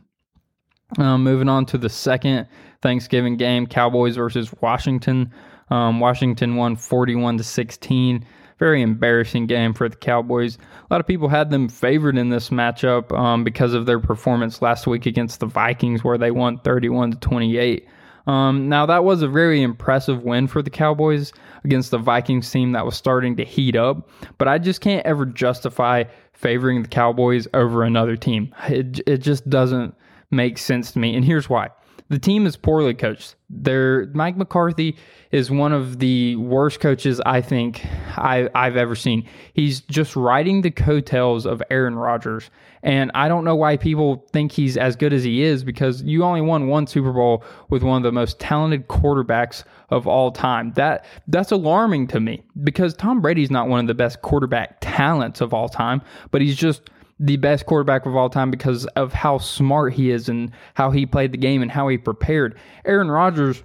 Um, 0.99 1.25
moving 1.25 1.49
on 1.49 1.67
to 1.67 1.79
the 1.79 1.89
second 1.89 2.47
Thanksgiving 2.81 3.37
game, 3.37 3.67
Cowboys 3.67 4.17
versus 4.17 4.53
Washington. 4.61 5.33
Um, 5.71 6.01
Washington 6.01 6.57
won 6.57 6.77
41 6.77 7.39
to 7.39 7.45
16. 7.45 8.25
Very 8.59 8.81
embarrassing 8.81 9.47
game 9.47 9.75
for 9.75 9.89
the 9.89 9.97
Cowboys. 9.97 10.57
A 10.57 10.93
lot 10.95 11.01
of 11.01 11.07
people 11.07 11.29
had 11.29 11.51
them 11.51 11.69
favored 11.69 12.17
in 12.17 12.31
this 12.31 12.49
matchup 12.49 13.13
um, 13.17 13.45
because 13.45 13.75
of 13.75 13.85
their 13.85 14.01
performance 14.01 14.63
last 14.63 14.87
week 14.87 15.05
against 15.05 15.41
the 15.41 15.47
Vikings, 15.47 16.03
where 16.03 16.17
they 16.17 16.31
won 16.31 16.59
31 16.59 17.13
to 17.13 17.19
28. 17.19 17.87
Um, 18.27 18.69
now 18.69 18.87
that 18.87 19.05
was 19.05 19.23
a 19.23 19.29
very 19.29 19.63
impressive 19.63 20.25
win 20.25 20.49
for 20.49 20.61
the 20.61 20.71
Cowboys 20.71 21.33
against 21.65 21.91
the 21.91 21.99
Vikings 21.99 22.51
team 22.51 22.73
that 22.73 22.85
was 22.85 22.97
starting 22.97 23.37
to 23.37 23.45
heat 23.45 23.77
up, 23.77 24.09
but 24.39 24.49
I 24.49 24.59
just 24.59 24.81
can't 24.81 25.07
ever 25.07 25.27
justify 25.27 26.05
favoring 26.33 26.83
the 26.83 26.89
Cowboys 26.89 27.47
over 27.55 27.85
another 27.85 28.17
team. 28.17 28.53
It 28.69 29.01
it 29.07 29.19
just 29.19 29.49
doesn't 29.49 29.95
make 30.31 30.59
sense 30.59 30.91
to 30.93 30.99
me, 30.99 31.15
and 31.15 31.25
here's 31.25 31.49
why 31.49 31.69
the 32.09 32.19
team 32.19 32.47
is 32.47 32.57
poorly 32.57 32.95
coached. 32.95 33.35
They're, 33.51 34.07
Mike 34.07 34.37
McCarthy 34.37 34.97
is 35.33 35.51
one 35.51 35.73
of 35.73 35.99
the 35.99 36.37
worst 36.37 36.81
coaches 36.81 37.21
I 37.27 37.41
think 37.41 37.85
I, 38.17 38.49
I've 38.55 38.77
ever 38.77 38.95
seen. 38.95 39.29
He's 39.55 39.81
just 39.81 40.15
riding 40.15 40.63
the 40.63 40.71
coattails 40.71 41.47
of 41.47 41.63
Aaron 41.71 41.97
Rodgers. 41.97 42.51
And 42.83 43.11
I 43.15 43.29
don't 43.29 43.45
know 43.45 43.57
why 43.57 43.77
people 43.77 44.25
think 44.33 44.53
he's 44.53 44.77
as 44.77 44.95
good 44.95 45.13
as 45.13 45.25
he 45.25 45.43
is 45.43 45.65
because 45.65 46.03
you 46.03 46.23
only 46.23 46.41
won 46.41 46.69
one 46.69 46.87
Super 46.87 47.13
Bowl 47.13 47.43
with 47.69 47.83
one 47.83 47.97
of 47.97 48.03
the 48.05 48.13
most 48.13 48.39
talented 48.39 48.87
quarterbacks 48.87 49.65
of 49.91 50.07
all 50.07 50.31
time. 50.31 50.73
That 50.75 51.05
that's 51.27 51.51
alarming 51.51 52.07
to 52.09 52.21
me 52.21 52.45
because 52.63 52.95
Tom 52.95 53.21
Brady's 53.21 53.51
not 53.51 53.69
one 53.69 53.81
of 53.81 53.87
the 53.89 53.95
best 53.95 54.23
quarterback 54.23 54.79
talents 54.81 55.41
of 55.41 55.53
all 55.53 55.69
time, 55.69 56.03
but 56.31 56.41
he's 56.41 56.57
just 56.57 56.91
the 57.19 57.37
best 57.37 57.67
quarterback 57.67 58.07
of 58.07 58.15
all 58.15 58.29
time 58.29 58.51
because 58.51 58.85
of 58.89 59.13
how 59.13 59.39
smart 59.39 59.93
he 59.95 60.11
is 60.11 60.29
and 60.29 60.51
how 60.75 60.91
he 60.91 61.07
played 61.07 61.33
the 61.33 61.39
game 61.39 61.63
and 61.63 61.71
how 61.71 61.89
he 61.89 61.97
prepared. 61.97 62.59
Aaron 62.85 63.11
Rodgers 63.11 63.63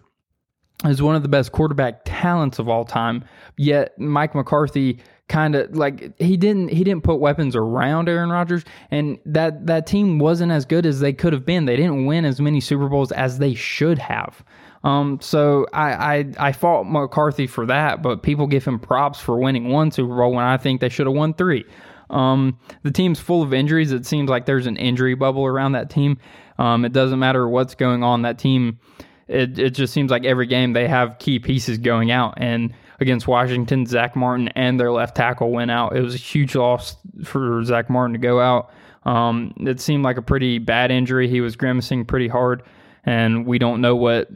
is 0.85 1.01
one 1.01 1.15
of 1.15 1.21
the 1.21 1.29
best 1.29 1.51
quarterback 1.51 2.01
talents 2.05 2.59
of 2.59 2.69
all 2.69 2.85
time. 2.85 3.23
Yet 3.57 3.97
Mike 3.99 4.33
McCarthy 4.33 4.99
kind 5.27 5.55
of 5.55 5.75
like 5.75 6.19
he 6.19 6.35
didn't 6.35 6.69
he 6.69 6.83
didn't 6.83 7.03
put 7.03 7.15
weapons 7.15 7.55
around 7.55 8.09
Aaron 8.09 8.29
Rodgers 8.29 8.65
and 8.89 9.17
that 9.25 9.65
that 9.67 9.87
team 9.87 10.19
wasn't 10.19 10.51
as 10.51 10.65
good 10.65 10.85
as 10.85 10.99
they 10.99 11.13
could 11.13 11.33
have 11.33 11.45
been. 11.45 11.65
They 11.65 11.75
didn't 11.77 12.05
win 12.05 12.25
as 12.25 12.41
many 12.41 12.59
Super 12.59 12.89
Bowls 12.89 13.11
as 13.11 13.37
they 13.39 13.53
should 13.53 13.97
have. 13.99 14.43
Um, 14.83 15.19
so 15.21 15.67
I, 15.73 16.17
I 16.17 16.25
I 16.39 16.51
fought 16.51 16.83
McCarthy 16.83 17.47
for 17.47 17.65
that, 17.67 18.01
but 18.01 18.23
people 18.23 18.47
give 18.47 18.65
him 18.65 18.79
props 18.79 19.19
for 19.19 19.37
winning 19.37 19.69
one 19.69 19.91
Super 19.91 20.15
Bowl 20.15 20.33
when 20.33 20.43
I 20.43 20.57
think 20.57 20.81
they 20.81 20.89
should 20.89 21.05
have 21.05 21.15
won 21.15 21.33
three. 21.33 21.65
Um, 22.11 22.59
the 22.83 22.91
team's 22.91 23.19
full 23.19 23.41
of 23.41 23.53
injuries. 23.53 23.91
It 23.91 24.05
seems 24.05 24.29
like 24.29 24.45
there's 24.45 24.67
an 24.67 24.77
injury 24.77 25.15
bubble 25.15 25.45
around 25.45 25.71
that 25.71 25.89
team. 25.89 26.19
Um, 26.59 26.85
it 26.85 26.93
doesn't 26.93 27.17
matter 27.17 27.47
what's 27.47 27.73
going 27.73 28.03
on. 28.03 28.21
That 28.21 28.37
team, 28.37 28.79
it, 29.27 29.57
it 29.57 29.69
just 29.71 29.93
seems 29.93 30.11
like 30.11 30.25
every 30.25 30.45
game 30.45 30.73
they 30.73 30.87
have 30.87 31.17
key 31.17 31.39
pieces 31.39 31.77
going 31.77 32.11
out. 32.11 32.35
And 32.37 32.73
against 32.99 33.27
Washington, 33.27 33.85
Zack 33.85 34.15
Martin 34.15 34.49
and 34.49 34.79
their 34.79 34.91
left 34.91 35.15
tackle 35.15 35.51
went 35.51 35.71
out. 35.71 35.95
It 35.95 36.01
was 36.01 36.13
a 36.13 36.19
huge 36.19 36.55
loss 36.55 36.97
for 37.23 37.63
Zack 37.63 37.89
Martin 37.89 38.13
to 38.13 38.19
go 38.19 38.39
out. 38.39 38.71
Um, 39.03 39.53
it 39.57 39.79
seemed 39.79 40.03
like 40.03 40.17
a 40.17 40.21
pretty 40.21 40.59
bad 40.59 40.91
injury. 40.91 41.27
He 41.27 41.41
was 41.41 41.55
grimacing 41.55 42.05
pretty 42.05 42.27
hard, 42.27 42.61
and 43.03 43.47
we 43.47 43.57
don't 43.57 43.81
know 43.81 43.95
what 43.95 44.29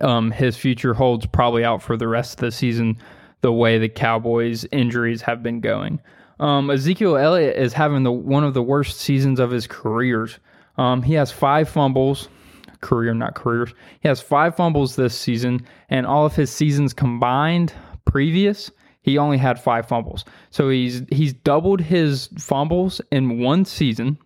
um, 0.00 0.30
his 0.30 0.56
future 0.56 0.94
holds 0.94 1.26
probably 1.26 1.64
out 1.64 1.82
for 1.82 1.96
the 1.96 2.08
rest 2.08 2.34
of 2.34 2.40
the 2.40 2.50
season. 2.50 2.96
The 3.42 3.52
way 3.52 3.78
the 3.78 3.90
Cowboys' 3.90 4.64
injuries 4.72 5.20
have 5.22 5.42
been 5.42 5.60
going, 5.60 6.00
um, 6.38 6.70
Ezekiel 6.70 7.16
Elliott 7.16 7.56
is 7.56 7.72
having 7.72 8.02
the 8.02 8.12
one 8.12 8.44
of 8.44 8.54
the 8.54 8.62
worst 8.62 8.98
seasons 8.98 9.40
of 9.40 9.50
his 9.50 9.66
careers. 9.66 10.38
Um, 10.76 11.02
he 11.02 11.14
has 11.14 11.32
five 11.32 11.68
fumbles, 11.68 12.28
career 12.80 13.14
not 13.14 13.34
careers. 13.34 13.72
He 14.00 14.08
has 14.08 14.20
five 14.20 14.56
fumbles 14.56 14.96
this 14.96 15.18
season, 15.18 15.66
and 15.88 16.06
all 16.06 16.26
of 16.26 16.36
his 16.36 16.50
seasons 16.50 16.92
combined 16.92 17.72
previous, 18.04 18.70
he 19.02 19.18
only 19.18 19.38
had 19.38 19.60
five 19.60 19.86
fumbles. 19.88 20.24
So 20.50 20.68
he's 20.68 21.02
he's 21.10 21.32
doubled 21.32 21.80
his 21.80 22.28
fumbles 22.38 23.00
in 23.10 23.40
one 23.40 23.64
season, 23.64 24.18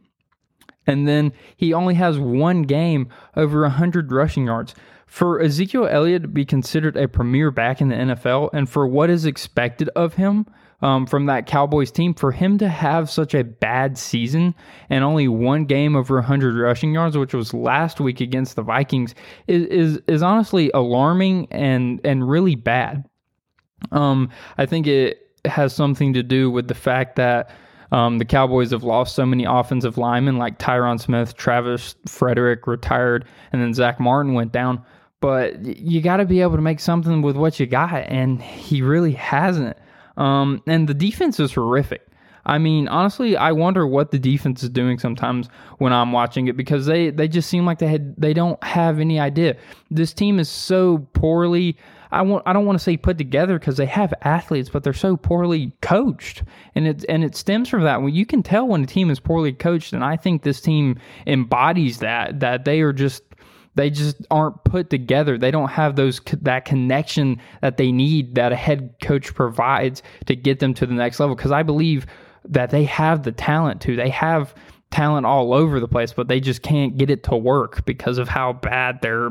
and 0.87 1.07
then 1.07 1.33
he 1.57 1.73
only 1.75 1.95
has 1.95 2.19
one 2.19 2.63
game 2.63 3.09
over 3.37 3.63
100 3.63 4.11
rushing 4.11 4.47
yards. 4.47 4.75
For 5.07 5.41
Ezekiel 5.41 5.89
Elliott 5.91 6.23
to 6.23 6.29
be 6.29 6.45
considered 6.45 6.97
a 6.97 7.09
premier 7.09 7.51
back 7.51 7.81
in 7.81 7.89
the 7.89 7.97
NFL 7.97 8.51
and 8.53 8.71
for 8.71 8.87
what 8.87 9.11
is 9.11 9.27
expected 9.27 9.89
of 9.97 10.15
him 10.15 10.47
um, 10.83 11.07
from 11.07 11.27
that 11.27 11.47
Cowboys 11.47 11.91
team, 11.91 12.15
for 12.15 12.33
him 12.33 12.59
to 12.59 12.69
have 12.69 13.11
such 13.11 13.35
a 13.35 13.45
bad 13.45 13.99
season 13.99 14.55
and 14.89 15.05
only 15.05 15.29
one 15.29 15.65
game 15.65 15.95
over 15.95 16.17
100 16.17 16.57
rushing 16.57 16.95
yards, 16.95 17.17
which 17.17 17.35
was 17.35 17.53
last 17.53 18.01
week 18.01 18.21
against 18.21 18.57
the 18.57 18.63
Vikings, 18.63 19.15
is, 19.47 19.67
is, 19.67 20.01
is 20.07 20.23
honestly 20.23 20.71
alarming 20.73 21.49
and, 21.51 22.01
and 22.05 22.29
really 22.29 22.55
bad. 22.55 23.05
Um, 23.93 24.31
I 24.59 24.67
think 24.67 24.87
it 24.87 25.31
has 25.45 25.75
something 25.75 26.13
to 26.15 26.23
do 26.23 26.51
with 26.51 26.69
the 26.69 26.75
fact 26.75 27.17
that 27.17 27.51
um, 27.93 28.19
the 28.19 28.25
Cowboys 28.25 28.71
have 28.71 28.85
lost 28.85 29.15
so 29.15 29.27
many 29.27 29.45
offensive 29.45 29.99
linemen 29.99 30.39
like 30.39 30.59
Tyron 30.59 31.01
Smith, 31.01 31.37
Travis 31.37 31.95
Frederick 32.07 32.67
retired, 32.67 33.27
and 33.53 33.61
then 33.61 33.75
Zack 33.75 33.99
Martin 33.99 34.35
went 34.35 34.53
down. 34.53 34.85
But 35.21 35.63
you 35.65 36.01
got 36.01 36.19
to 36.19 36.25
be 36.25 36.41
able 36.41 36.57
to 36.57 36.63
make 36.63 36.81
something 36.81 37.21
with 37.21 37.37
what 37.37 37.61
you 37.61 37.67
got, 37.67 38.05
and 38.07 38.41
he 38.41 38.81
really 38.81 39.13
hasn't. 39.13 39.77
Um, 40.21 40.63
and 40.67 40.89
the 40.89 40.95
defense 40.95 41.41
is 41.41 41.53
horrific. 41.55 42.07
I 42.47 42.59
mean, 42.59 42.89
honestly, 42.89 43.37
I 43.37 43.53
wonder 43.53 43.87
what 43.87 44.11
the 44.11 44.19
defense 44.19 44.63
is 44.63 44.71
doing 44.71 44.99
sometimes 44.99 45.49
when 45.79 45.93
I'm 45.93 46.13
watching 46.13 46.49
it 46.49 46.57
because 46.57 46.87
they, 46.87 47.11
they 47.11 47.29
just 47.29 47.51
seem 47.51 47.67
like 47.67 47.79
they 47.79 47.87
had, 47.87 48.15
they 48.17 48.33
don't 48.33 48.63
have 48.65 48.99
any 48.99 49.21
idea. 49.21 49.57
This 49.91 50.13
team 50.13 50.39
is 50.39 50.49
so 50.49 51.07
poorly 51.13 51.77
I 52.13 52.23
want 52.23 52.43
I 52.47 52.53
don't 52.53 52.67
want 52.67 52.79
to 52.79 52.83
say 52.83 52.97
put 52.97 53.19
together 53.19 53.59
because 53.59 53.77
they 53.77 53.87
have 53.87 54.13
athletes, 54.23 54.69
but 54.69 54.83
they're 54.83 54.93
so 54.93 55.17
poorly 55.17 55.73
coached, 55.81 56.43
and 56.75 56.87
it 56.87 57.05
and 57.09 57.23
it 57.23 57.37
stems 57.37 57.69
from 57.69 57.83
that. 57.85 58.03
When 58.03 58.15
you 58.15 58.27
can 58.27 58.43
tell 58.43 58.67
when 58.67 58.83
a 58.83 58.87
team 58.87 59.11
is 59.11 59.21
poorly 59.21 59.53
coached, 59.53 59.93
and 59.93 60.05
I 60.05 60.17
think 60.17 60.43
this 60.43 60.61
team 60.61 60.99
embodies 61.27 61.99
that 61.99 62.41
that 62.41 62.65
they 62.65 62.81
are 62.81 62.93
just 62.93 63.23
they 63.75 63.91
just 63.91 64.17
aren't 64.31 64.63
put 64.65 64.91
together. 64.91 65.39
They 65.39 65.51
don't 65.51 65.71
have 65.71 65.97
those 65.97 66.21
that 66.43 66.65
connection 66.65 67.41
that 67.63 67.77
they 67.77 67.93
need 67.93 68.35
that 68.35 68.53
a 68.53 68.57
head 68.57 68.95
coach 69.03 69.35
provides 69.35 70.03
to 70.27 70.35
get 70.35 70.59
them 70.59 70.75
to 70.75 70.87
the 70.87 70.95
next 70.95 71.21
level. 71.21 71.37
Because 71.37 71.53
I 71.53 71.63
believe 71.63 72.07
that 72.45 72.71
they 72.71 72.85
have 72.85 73.23
the 73.23 73.33
talent 73.33 73.81
to. 73.83 73.97
They 73.97 74.11
have 74.11 74.55
talent 74.91 75.25
all 75.25 75.55
over 75.55 75.79
the 75.79 75.89
place, 75.89 76.13
but 76.13 76.27
they 76.27 76.41
just 76.41 76.63
can't 76.63 76.97
get 76.97 77.11
it 77.11 77.23
to 77.25 77.37
work 77.37 77.85
because 77.85 78.19
of 78.19 78.29
how 78.29 78.53
bad 78.53 79.01
their 79.01 79.31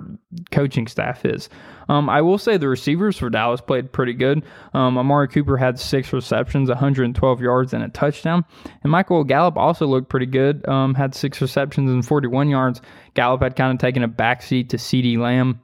coaching 0.51 0.87
staff 0.87 1.25
is. 1.25 1.49
Um, 1.89 2.09
I 2.09 2.21
will 2.21 2.37
say 2.37 2.57
the 2.57 2.69
receivers 2.69 3.17
for 3.17 3.29
Dallas 3.29 3.59
played 3.61 3.91
pretty 3.91 4.13
good. 4.13 4.43
Um, 4.73 4.97
Amari 4.97 5.27
Cooper 5.27 5.57
had 5.57 5.79
six 5.79 6.13
receptions, 6.13 6.69
112 6.69 7.41
yards, 7.41 7.73
and 7.73 7.83
a 7.83 7.89
touchdown. 7.89 8.45
And 8.83 8.91
Michael 8.91 9.23
Gallup 9.23 9.57
also 9.57 9.85
looked 9.85 10.07
pretty 10.07 10.27
good, 10.27 10.67
um, 10.67 10.93
had 10.93 11.13
six 11.13 11.41
receptions 11.41 11.89
and 11.89 12.05
41 12.05 12.49
yards. 12.49 12.81
Gallup 13.15 13.41
had 13.41 13.55
kind 13.55 13.73
of 13.73 13.79
taken 13.79 14.03
a 14.03 14.09
backseat 14.09 14.69
to 14.69 14.77
CeeDee 14.77 15.17
Lamb 15.17 15.59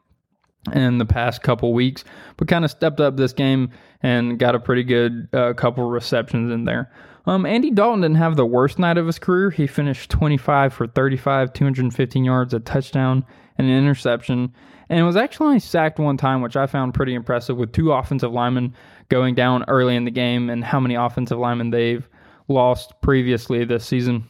in 0.73 0.97
the 0.97 1.05
past 1.05 1.43
couple 1.43 1.73
weeks, 1.73 2.03
but 2.37 2.47
kind 2.47 2.65
of 2.65 2.71
stepped 2.71 2.99
up 2.99 3.15
this 3.15 3.33
game 3.33 3.69
and 4.01 4.39
got 4.39 4.55
a 4.55 4.59
pretty 4.59 4.83
good 4.83 5.29
uh, 5.31 5.53
couple 5.53 5.87
receptions 5.87 6.51
in 6.51 6.65
there. 6.65 6.91
Um, 7.27 7.46
Andy 7.46 7.72
Dalton 7.72 8.01
didn't 8.01 8.17
have 8.17 8.36
the 8.36 8.46
worst 8.46 8.77
night 8.77 8.98
of 8.98 9.05
his 9.05 9.20
career. 9.20 9.50
He 9.50 9.67
finished 9.67 10.12
25 10.12 10.74
for 10.74 10.88
35, 10.88 11.53
215 11.53 12.24
yards, 12.24 12.53
a 12.53 12.60
touchdown, 12.60 13.25
and 13.58 13.67
an 13.67 13.74
interception. 13.74 14.53
And 14.89 15.05
was 15.05 15.15
actually 15.15 15.48
only 15.48 15.60
sacked 15.60 15.98
one 15.98 16.17
time, 16.17 16.41
which 16.41 16.55
I 16.55 16.67
found 16.67 16.94
pretty 16.94 17.15
impressive 17.15 17.58
with 17.58 17.72
two 17.72 17.91
offensive 17.91 18.32
linemen 18.32 18.75
going 19.10 19.34
down 19.34 19.65
early 19.67 19.96
in 19.96 20.05
the 20.05 20.12
game 20.12 20.50
and 20.50 20.63
how 20.63 20.79
many 20.79 20.94
offensive 20.94 21.39
linemen 21.39 21.72
they've 21.72 22.08
lost 22.48 22.94
previously 23.01 23.65
this 23.65 23.86
season. 23.86 24.29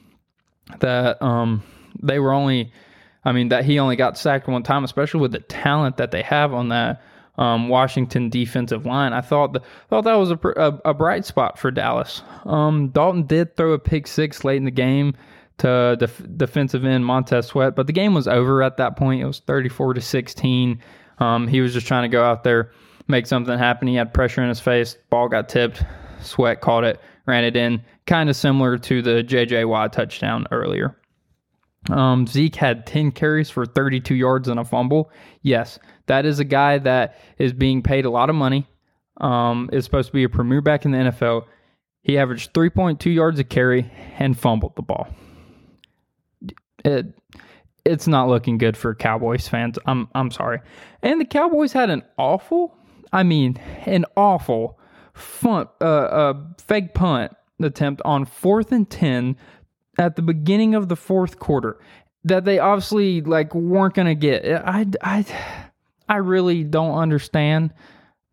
That 0.80 1.22
um, 1.22 1.64
they 2.02 2.20
were 2.20 2.32
only, 2.32 2.72
I 3.26 3.34
mean, 3.34 3.50
that 3.50 3.66
he 3.66 3.80
only 3.80 3.98
got 3.98 4.18
sacked 4.18 4.48
one 4.48 4.64
time, 4.64 4.86
especially 4.86 5.20
with 5.20 5.34
the 5.34 5.40
talent 5.40 5.98
that 5.98 6.12
they 6.12 6.22
have 6.22 6.54
on 6.54 6.70
that 6.70 7.02
um, 7.38 7.70
Washington 7.70 8.30
defensive 8.30 8.86
line. 8.86 9.14
I 9.14 9.22
thought 9.22 9.54
the, 9.54 9.62
thought 9.90 10.04
that 10.04 10.16
was 10.16 10.32
a, 10.32 10.40
a, 10.56 10.90
a 10.90 10.94
bright 10.94 11.26
spot 11.26 11.58
for 11.58 11.72
Dallas. 11.72 12.22
Um, 12.46 12.90
Dalton 12.90 13.24
did 13.26 13.56
throw 13.56 13.74
a 13.74 13.80
pick 13.80 14.08
six 14.08 14.44
late 14.44 14.58
in 14.58 14.66
the 14.66 14.72
game 14.72 15.16
to 15.58 15.96
def- 16.00 16.24
defensive 16.38 16.86
end 16.86 17.06
Montez 17.06 17.48
Sweat, 17.48 17.76
but 17.76 17.88
the 17.88 17.94
game 17.94 18.14
was 18.14 18.28
over 18.28 18.62
at 18.64 18.78
that 18.78 18.98
point. 18.98 19.22
It 19.22 19.26
was 19.26 19.40
34 19.40 19.96
to 19.96 20.02
16. 20.02 20.82
Um, 21.20 21.48
he 21.48 21.62
was 21.62 21.74
just 21.74 21.88
trying 21.88 22.10
to 22.10 22.14
go 22.14 22.24
out 22.24 22.44
there, 22.44 22.72
make 23.08 23.26
something 23.26 23.58
happen. 23.58 23.88
He 23.88 23.96
had 23.96 24.14
pressure 24.14 24.42
in 24.42 24.50
his 24.50 24.60
face. 24.60 24.98
Ball 25.10 25.30
got 25.30 25.50
tipped. 25.50 25.84
Sweat 26.22 26.62
caught 26.62 26.84
it, 26.84 27.00
ran 27.26 27.44
it 27.44 27.56
in. 27.56 27.84
Kind 28.08 28.30
of 28.30 28.36
similar 28.36 28.78
to 28.78 29.02
the 29.02 29.24
J.J. 29.24 29.66
Watt 29.66 29.94
touchdown 29.94 30.48
earlier. 30.52 30.98
Um, 31.90 32.26
Zeke 32.26 32.56
had 32.56 32.86
10 32.88 33.12
carries 33.12 33.50
for 33.50 33.66
32 33.66 34.16
yards 34.16 34.48
and 34.48 34.60
a 34.60 34.66
fumble. 34.66 35.12
Yes, 35.44 35.78
that 36.08 36.26
is 36.26 36.40
a 36.40 36.44
guy 36.44 36.78
that 36.80 37.18
is 37.38 37.54
being 37.54 37.82
paid 37.82 38.06
a 38.06 38.10
lot 38.10 38.30
of 38.30 38.36
money. 38.36 38.68
Um, 39.18 39.70
is 39.72 39.86
supposed 39.86 40.08
to 40.08 40.14
be 40.14 40.26
a 40.26 40.30
premier 40.30 40.60
back 40.60 40.84
in 40.84 40.92
the 40.92 40.98
NFL. 40.98 41.46
He 42.02 42.18
averaged 42.18 42.54
3.2 42.54 43.14
yards 43.14 43.40
a 43.40 43.46
carry 43.46 43.90
and 44.18 44.38
fumbled 44.38 44.76
the 44.76 44.82
ball. 44.82 45.08
It, 46.84 47.08
it's 47.86 48.08
not 48.08 48.28
looking 48.28 48.58
good 48.58 48.76
for 48.76 48.94
Cowboys 48.94 49.48
fans. 49.48 49.80
I'm 49.86 50.10
I'm 50.14 50.32
sorry. 50.32 50.60
And 51.02 51.22
the 51.22 51.26
Cowboys 51.26 51.72
had 51.72 51.90
an 51.90 52.04
awful, 52.18 52.78
I 53.14 53.24
mean, 53.24 53.58
an 53.86 54.06
awful 54.18 54.78
fun, 55.14 55.68
uh, 55.80 55.86
uh, 55.86 56.34
fake 56.58 56.94
punt 56.94 57.32
attempt 57.62 58.02
on 58.04 58.26
fourth 58.26 58.72
and 58.72 58.90
10 58.90 59.38
at 59.98 60.16
the 60.16 60.22
beginning 60.22 60.76
of 60.76 60.90
the 60.90 60.96
fourth 60.96 61.40
quarter 61.40 61.80
that 62.26 62.44
they 62.44 62.60
obviously 62.60 63.22
like 63.22 63.56
weren't 63.56 63.94
going 63.94 64.08
to 64.08 64.16
get. 64.16 64.46
I, 64.46 64.86
I, 65.02 65.26
I 66.08 66.18
really 66.18 66.64
don't 66.64 66.98
understand 66.98 67.74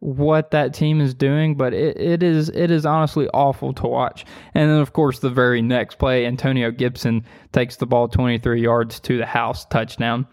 what 0.03 0.51
that 0.51 0.75
team 0.75 1.01
is 1.01 1.15
doing, 1.15 1.55
but 1.55 1.73
it, 1.73 1.97
it 1.97 2.23
is 2.25 2.49
it 2.49 2.73
is 2.73 2.85
honestly 2.85 3.29
awful 3.33 3.73
to 3.75 3.87
watch. 3.87 4.25
And 4.53 4.69
then 4.69 4.79
of 4.79 4.93
course 4.93 5.21
the 5.21 5.31
very 5.31 5.63
next 5.63 5.99
play, 5.99 6.27
Antonio 6.27 6.73
Gibson 6.73 7.25
takes 7.53 7.77
the 7.77 7.87
ball 7.87 8.09
23 8.09 8.61
yards 8.61 8.99
to 9.01 9.17
the 9.17 9.27
house 9.27 9.65
touchdown. 9.67 10.27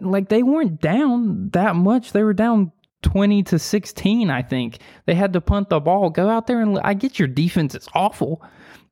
Like 0.00 0.28
they 0.28 0.44
weren't 0.44 0.80
down 0.80 1.50
that 1.50 1.74
much; 1.74 2.12
they 2.12 2.22
were 2.22 2.32
down 2.32 2.70
20 3.02 3.42
to 3.42 3.58
16. 3.58 4.30
I 4.30 4.42
think 4.42 4.78
they 5.06 5.14
had 5.14 5.32
to 5.32 5.40
punt 5.40 5.70
the 5.70 5.80
ball. 5.80 6.08
Go 6.10 6.28
out 6.28 6.46
there 6.46 6.60
and 6.60 6.78
I 6.78 6.94
get 6.94 7.18
your 7.18 7.28
defense 7.28 7.74
is 7.74 7.88
awful, 7.94 8.42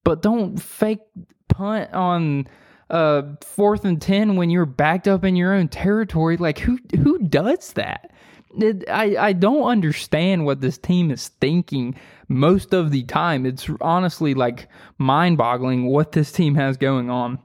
but 0.02 0.20
don't 0.20 0.60
fake 0.60 1.00
punt 1.48 1.92
on 1.92 2.48
uh, 2.92 3.22
fourth 3.40 3.84
and 3.84 4.00
ten 4.00 4.36
when 4.36 4.50
you're 4.50 4.66
backed 4.66 5.08
up 5.08 5.24
in 5.24 5.34
your 5.34 5.52
own 5.52 5.68
territory. 5.68 6.36
Like 6.36 6.58
who 6.58 6.78
who 6.94 7.18
does 7.18 7.72
that? 7.72 8.12
It, 8.58 8.88
I 8.88 9.16
I 9.16 9.32
don't 9.32 9.64
understand 9.64 10.44
what 10.44 10.60
this 10.60 10.78
team 10.78 11.10
is 11.10 11.28
thinking 11.40 11.96
most 12.28 12.72
of 12.72 12.90
the 12.90 13.02
time. 13.04 13.46
It's 13.46 13.68
honestly 13.80 14.34
like 14.34 14.68
mind 14.98 15.38
boggling 15.38 15.86
what 15.86 16.12
this 16.12 16.30
team 16.30 16.54
has 16.54 16.76
going 16.76 17.10
on. 17.10 17.38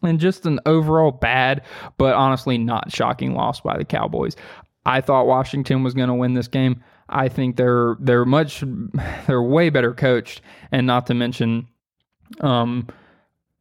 And 0.00 0.20
just 0.20 0.46
an 0.46 0.60
overall 0.64 1.10
bad, 1.10 1.62
but 1.96 2.14
honestly 2.14 2.56
not 2.56 2.92
shocking 2.92 3.34
loss 3.34 3.60
by 3.60 3.76
the 3.76 3.84
Cowboys. 3.84 4.36
I 4.86 5.00
thought 5.00 5.26
Washington 5.26 5.82
was 5.82 5.94
going 5.94 6.08
to 6.08 6.14
win 6.14 6.34
this 6.34 6.46
game. 6.46 6.84
I 7.08 7.28
think 7.28 7.56
they're 7.56 7.96
they're 7.98 8.24
much 8.24 8.62
they're 9.26 9.42
way 9.42 9.70
better 9.70 9.94
coached, 9.94 10.40
and 10.70 10.86
not 10.86 11.06
to 11.06 11.14
mention, 11.14 11.66
um, 12.40 12.86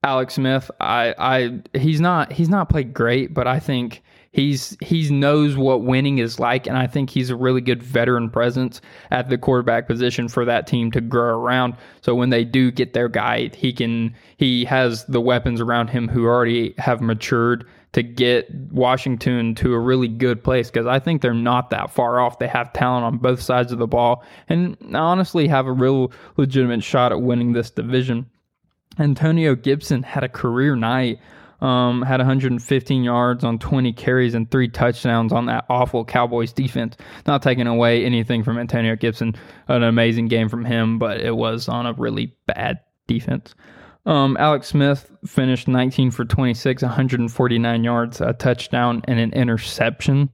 Alex 0.08 0.36
Smith, 0.36 0.72
I, 0.80 1.14
I 1.18 1.78
he's 1.78 2.00
not 2.00 2.32
he's 2.32 2.48
not 2.48 2.70
played 2.70 2.94
great, 2.94 3.34
but 3.34 3.46
I 3.46 3.60
think 3.60 4.02
he's 4.32 4.78
he 4.82 5.10
knows 5.10 5.58
what 5.58 5.84
winning 5.84 6.20
is 6.20 6.40
like, 6.40 6.66
and 6.66 6.78
I 6.78 6.88
think 6.88 7.10
he's 7.10 7.30
a 7.30 7.36
really 7.36 7.60
good 7.60 7.84
veteran 7.84 8.30
presence 8.30 8.80
at 9.12 9.28
the 9.28 9.38
quarterback 9.38 9.86
position 9.86 10.30
for 10.30 10.46
that 10.46 10.66
team 10.66 10.92
to 10.92 11.02
grow 11.02 11.38
around. 11.38 11.76
So 12.00 12.16
when 12.16 12.30
they 12.30 12.46
do 12.46 12.72
get 12.72 12.94
their 12.94 13.10
guy, 13.10 13.50
he 13.54 13.74
can 13.74 14.16
he 14.38 14.64
has 14.64 15.04
the 15.08 15.20
weapons 15.20 15.60
around 15.60 15.90
him 15.90 16.08
who 16.08 16.26
already 16.26 16.74
have 16.78 17.02
matured 17.02 17.68
to 17.92 18.02
get 18.02 18.50
Washington 18.72 19.56
to 19.56 19.74
a 19.74 19.80
really 19.80 20.08
good 20.08 20.42
place 20.42 20.72
because 20.72 20.88
I 20.88 21.00
think 21.00 21.22
they're 21.22 21.34
not 21.34 21.70
that 21.72 21.92
far 21.92 22.22
off. 22.22 22.40
They 22.40 22.48
have 22.48 22.72
talent 22.72 23.04
on 23.04 23.18
both 23.18 23.42
sides 23.42 23.74
of 23.74 23.80
the 23.80 23.88
ball 23.88 24.24
and 24.48 24.78
honestly 24.96 25.50
have 25.50 25.68
a 25.68 25.74
real 25.74 26.14
legitimate 26.38 26.82
shot 26.82 27.12
at 27.12 27.22
winning 27.22 27.52
this 27.52 27.72
division. 27.72 28.30
Antonio 29.00 29.56
Gibson 29.56 30.04
had 30.04 30.24
a 30.24 30.30
career 30.30 30.76
night. 30.76 31.20
Um, 31.60 32.04
had 32.04 32.20
115 32.20 33.04
yards 33.04 33.44
on 33.44 33.58
20 33.58 33.92
carries 33.94 34.36
and 34.36 34.50
three 34.52 34.68
touchdowns 34.68 35.34
on 35.34 35.48
that 35.48 35.66
awful 35.70 36.06
Cowboys 36.06 36.54
defense. 36.54 36.96
Not 37.26 37.42
taking 37.42 37.66
away 37.66 38.06
anything 38.06 38.44
from 38.44 38.60
Antonio 38.60 38.96
Gibson, 38.96 39.34
an 39.68 39.82
amazing 39.82 40.28
game 40.28 40.50
from 40.50 40.66
him, 40.66 41.00
but 41.00 41.20
it 41.20 41.36
was 41.36 41.68
on 41.68 41.88
a 41.88 41.94
really 41.94 42.36
bad 42.46 42.82
defense. 43.08 43.56
Um, 44.06 44.38
Alex 44.40 44.68
Smith 44.68 45.12
finished 45.26 45.68
19 45.68 46.12
for 46.12 46.24
26, 46.24 46.84
149 46.84 47.84
yards, 47.84 48.22
a 48.22 48.34
touchdown, 48.34 49.02
and 49.06 49.20
an 49.20 49.34
interception. 49.34 50.30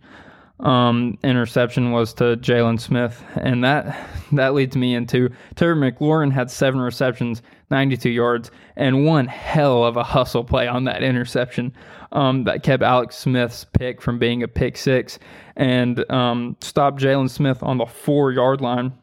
Um, 0.59 1.17
interception 1.23 1.91
was 1.91 2.13
to 2.15 2.37
Jaylon 2.37 2.79
Smith, 2.79 3.23
and 3.35 3.63
that 3.63 4.07
that 4.31 4.53
leads 4.53 4.75
me 4.75 4.95
into 4.95 5.29
Terry 5.55 5.75
McLaurin 5.75 6.31
had 6.31 6.49
seven 6.51 6.79
receptions, 6.79 7.41
92 7.71 8.09
yards, 8.09 8.51
and 8.75 9.05
one 9.05 9.27
hell 9.27 9.83
of 9.83 9.97
a 9.97 10.03
hustle 10.03 10.43
play 10.43 10.67
on 10.67 10.83
that 10.85 11.03
interception 11.03 11.73
um, 12.11 12.43
that 12.43 12.63
kept 12.63 12.83
Alex 12.83 13.17
Smith's 13.17 13.65
pick 13.65 14.01
from 14.01 14.19
being 14.19 14.43
a 14.43 14.47
pick 14.47 14.77
six 14.77 15.17
and 15.55 16.09
um, 16.11 16.55
stopped 16.61 16.99
Jaylon 17.01 17.29
Smith 17.29 17.61
on 17.63 17.77
the 17.77 17.85
four 17.85 18.31
yard 18.31 18.61
line. 18.61 18.93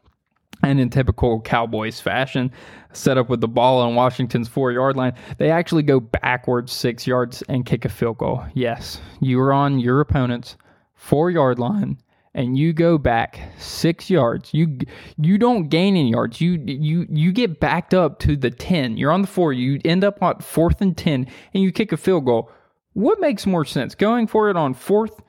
And 0.63 0.79
in 0.79 0.91
typical 0.91 1.41
Cowboys 1.41 2.01
fashion, 2.01 2.53
set 2.93 3.17
up 3.17 3.31
with 3.31 3.41
the 3.41 3.49
ball 3.49 3.81
on 3.81 3.95
Washington's 3.95 4.47
four 4.47 4.73
yard 4.73 4.95
line, 4.95 5.15
they 5.39 5.51
actually 5.51 5.83
go 5.83 6.01
backwards 6.01 6.71
six 6.71 7.07
yards 7.07 7.43
and 7.49 7.65
kick 7.65 7.87
a 7.87 7.89
field 7.89 8.19
goal. 8.19 8.45
Yes, 8.53 9.01
you 9.21 9.41
are 9.41 9.55
on 9.55 9.81
your 9.81 10.01
opponent's 10.01 10.59
four 11.01 11.31
yard 11.31 11.59
line 11.59 11.97
and 12.35 12.57
you 12.59 12.73
go 12.73 12.99
back 12.99 13.41
six 13.59 14.09
yards, 14.11 14.55
you 14.55 14.79
you 15.17 15.39
don't 15.39 15.69
gain 15.69 15.97
any 15.97 16.11
yards. 16.11 16.41
You 16.41 16.63
you 16.65 17.07
you 17.11 17.33
get 17.33 17.59
backed 17.59 17.95
up 17.95 18.19
to 18.21 18.37
the 18.37 18.51
ten. 18.51 18.97
You're 18.97 19.11
on 19.11 19.23
the 19.23 19.27
four. 19.27 19.53
You 19.53 19.81
end 19.85 20.05
up 20.05 20.23
on 20.23 20.39
fourth 20.41 20.81
and 20.81 20.97
ten, 20.97 21.27
and 21.55 21.63
you 21.63 21.73
kick 21.73 21.91
a 21.91 21.97
field 21.97 22.27
goal. 22.27 22.51
What 22.93 23.21
makes 23.21 23.47
more 23.47 23.65
sense, 23.65 23.95
going 23.95 24.27
for 24.27 24.51
it 24.51 24.57
on 24.57 24.75
fourth 24.75 25.21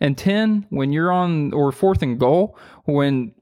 and 0.00 0.18
ten 0.18 0.66
when 0.70 0.92
you're 0.92 1.12
on, 1.12 1.52
or 1.52 1.72
fourth 1.72 2.02
and 2.02 2.18
goal 2.18 2.58
when 2.84 3.32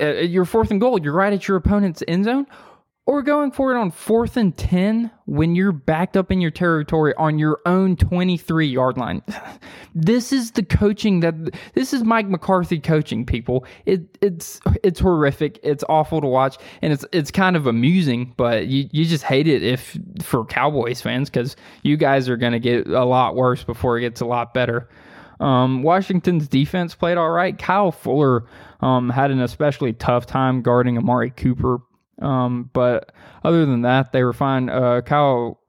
uh, 0.00 0.06
you're 0.06 0.44
fourth 0.44 0.70
and 0.70 0.80
goal, 0.80 1.00
you're 1.00 1.12
right 1.12 1.32
at 1.32 1.46
your 1.46 1.56
opponent's 1.56 2.02
end 2.08 2.24
zone, 2.24 2.46
or 3.06 3.22
going 3.22 3.52
for 3.52 3.72
it 3.72 3.78
on 3.78 3.92
fourth 3.92 4.36
and 4.36 4.56
10 4.56 5.12
when 5.26 5.54
you're 5.54 5.70
backed 5.70 6.16
up 6.16 6.32
in 6.32 6.40
your 6.40 6.50
territory 6.50 7.14
on 7.16 7.38
your 7.38 7.60
own 7.64 7.96
23 7.96 8.66
yard 8.66 8.98
line. 8.98 9.22
This 9.98 10.30
is 10.30 10.50
the 10.50 10.62
coaching 10.62 11.20
that 11.20 11.34
this 11.72 11.94
is 11.94 12.04
Mike 12.04 12.28
McCarthy 12.28 12.78
coaching 12.78 13.24
people. 13.24 13.64
It, 13.86 14.18
it's 14.20 14.60
it's 14.82 15.00
horrific. 15.00 15.58
It's 15.62 15.82
awful 15.88 16.20
to 16.20 16.26
watch 16.26 16.58
and 16.82 16.92
it's 16.92 17.06
it's 17.12 17.30
kind 17.30 17.56
of 17.56 17.66
amusing, 17.66 18.34
but 18.36 18.66
you, 18.66 18.90
you 18.92 19.06
just 19.06 19.24
hate 19.24 19.48
it 19.48 19.62
if 19.62 19.96
for 20.20 20.44
Cowboys 20.44 21.00
fans 21.00 21.30
cuz 21.30 21.56
you 21.82 21.96
guys 21.96 22.28
are 22.28 22.36
going 22.36 22.52
to 22.52 22.58
get 22.60 22.86
a 22.88 23.06
lot 23.06 23.36
worse 23.36 23.64
before 23.64 23.96
it 23.96 24.02
gets 24.02 24.20
a 24.20 24.26
lot 24.26 24.52
better. 24.52 24.86
Um, 25.40 25.82
Washington's 25.82 26.48
defense 26.48 26.94
played 26.94 27.16
all 27.16 27.30
right. 27.30 27.58
Kyle 27.58 27.92
Fuller 27.92 28.44
um, 28.80 29.10
had 29.10 29.30
an 29.30 29.40
especially 29.40 29.92
tough 29.92 30.26
time 30.26 30.62
guarding 30.62 30.98
Amari 30.98 31.30
Cooper 31.30 31.78
um, 32.22 32.70
but 32.72 33.12
other 33.44 33.66
than 33.66 33.82
that, 33.82 34.12
they 34.12 34.22
were 34.22 34.32
fine. 34.32 34.68
Uh, 34.68 35.00
Kyle 35.02 35.60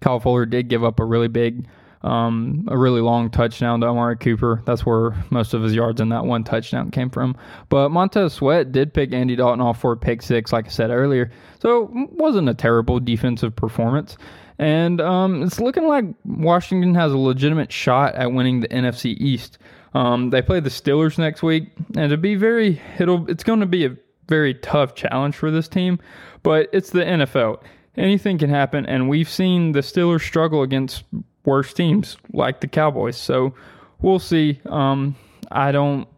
Kyle 0.00 0.20
Fuller 0.20 0.46
did 0.46 0.68
give 0.68 0.84
up 0.84 1.00
a 1.00 1.04
really 1.04 1.28
big, 1.28 1.66
um, 2.02 2.66
a 2.68 2.76
really 2.76 3.00
long 3.00 3.30
touchdown 3.30 3.80
to 3.80 3.86
Amari 3.86 4.16
Cooper. 4.16 4.62
That's 4.64 4.84
where 4.84 5.12
most 5.30 5.54
of 5.54 5.62
his 5.62 5.74
yards 5.74 6.00
in 6.00 6.08
that 6.10 6.24
one 6.24 6.44
touchdown 6.44 6.90
came 6.90 7.10
from. 7.10 7.36
But 7.68 7.90
Montez 7.90 8.34
Sweat 8.34 8.72
did 8.72 8.94
pick 8.94 9.12
Andy 9.12 9.36
Dalton 9.36 9.60
off 9.60 9.80
for 9.80 9.92
a 9.92 9.96
pick 9.96 10.22
six, 10.22 10.52
like 10.52 10.66
I 10.66 10.70
said 10.70 10.90
earlier. 10.90 11.30
So 11.60 11.90
it 11.94 12.12
wasn't 12.12 12.48
a 12.48 12.54
terrible 12.54 13.00
defensive 13.00 13.54
performance. 13.54 14.16
And 14.58 15.00
um, 15.00 15.42
it's 15.42 15.60
looking 15.60 15.86
like 15.88 16.04
Washington 16.24 16.94
has 16.94 17.12
a 17.12 17.18
legitimate 17.18 17.72
shot 17.72 18.14
at 18.14 18.32
winning 18.32 18.60
the 18.60 18.68
NFC 18.68 19.16
East. 19.18 19.58
Um, 19.94 20.30
they 20.30 20.40
play 20.40 20.60
the 20.60 20.70
Steelers 20.70 21.18
next 21.18 21.42
week, 21.42 21.68
and 21.96 22.10
to 22.10 22.16
be 22.16 22.34
very, 22.34 22.80
it'll 22.98 23.28
it's 23.28 23.44
going 23.44 23.60
to 23.60 23.66
be 23.66 23.84
a 23.84 23.96
very 24.28 24.54
tough 24.54 24.94
challenge 24.94 25.36
for 25.36 25.50
this 25.50 25.68
team, 25.68 25.98
but 26.42 26.68
it's 26.72 26.90
the 26.90 27.04
NFL. 27.04 27.62
Anything 27.96 28.38
can 28.38 28.50
happen, 28.50 28.86
and 28.86 29.08
we've 29.08 29.28
seen 29.28 29.72
the 29.72 29.80
Steelers 29.80 30.22
struggle 30.22 30.62
against 30.62 31.04
worse 31.44 31.72
teams 31.72 32.16
like 32.32 32.60
the 32.60 32.68
Cowboys. 32.68 33.16
So 33.16 33.54
we'll 34.00 34.18
see. 34.18 34.60
Um, 34.66 35.16
I 35.50 35.72
don't 35.72 36.08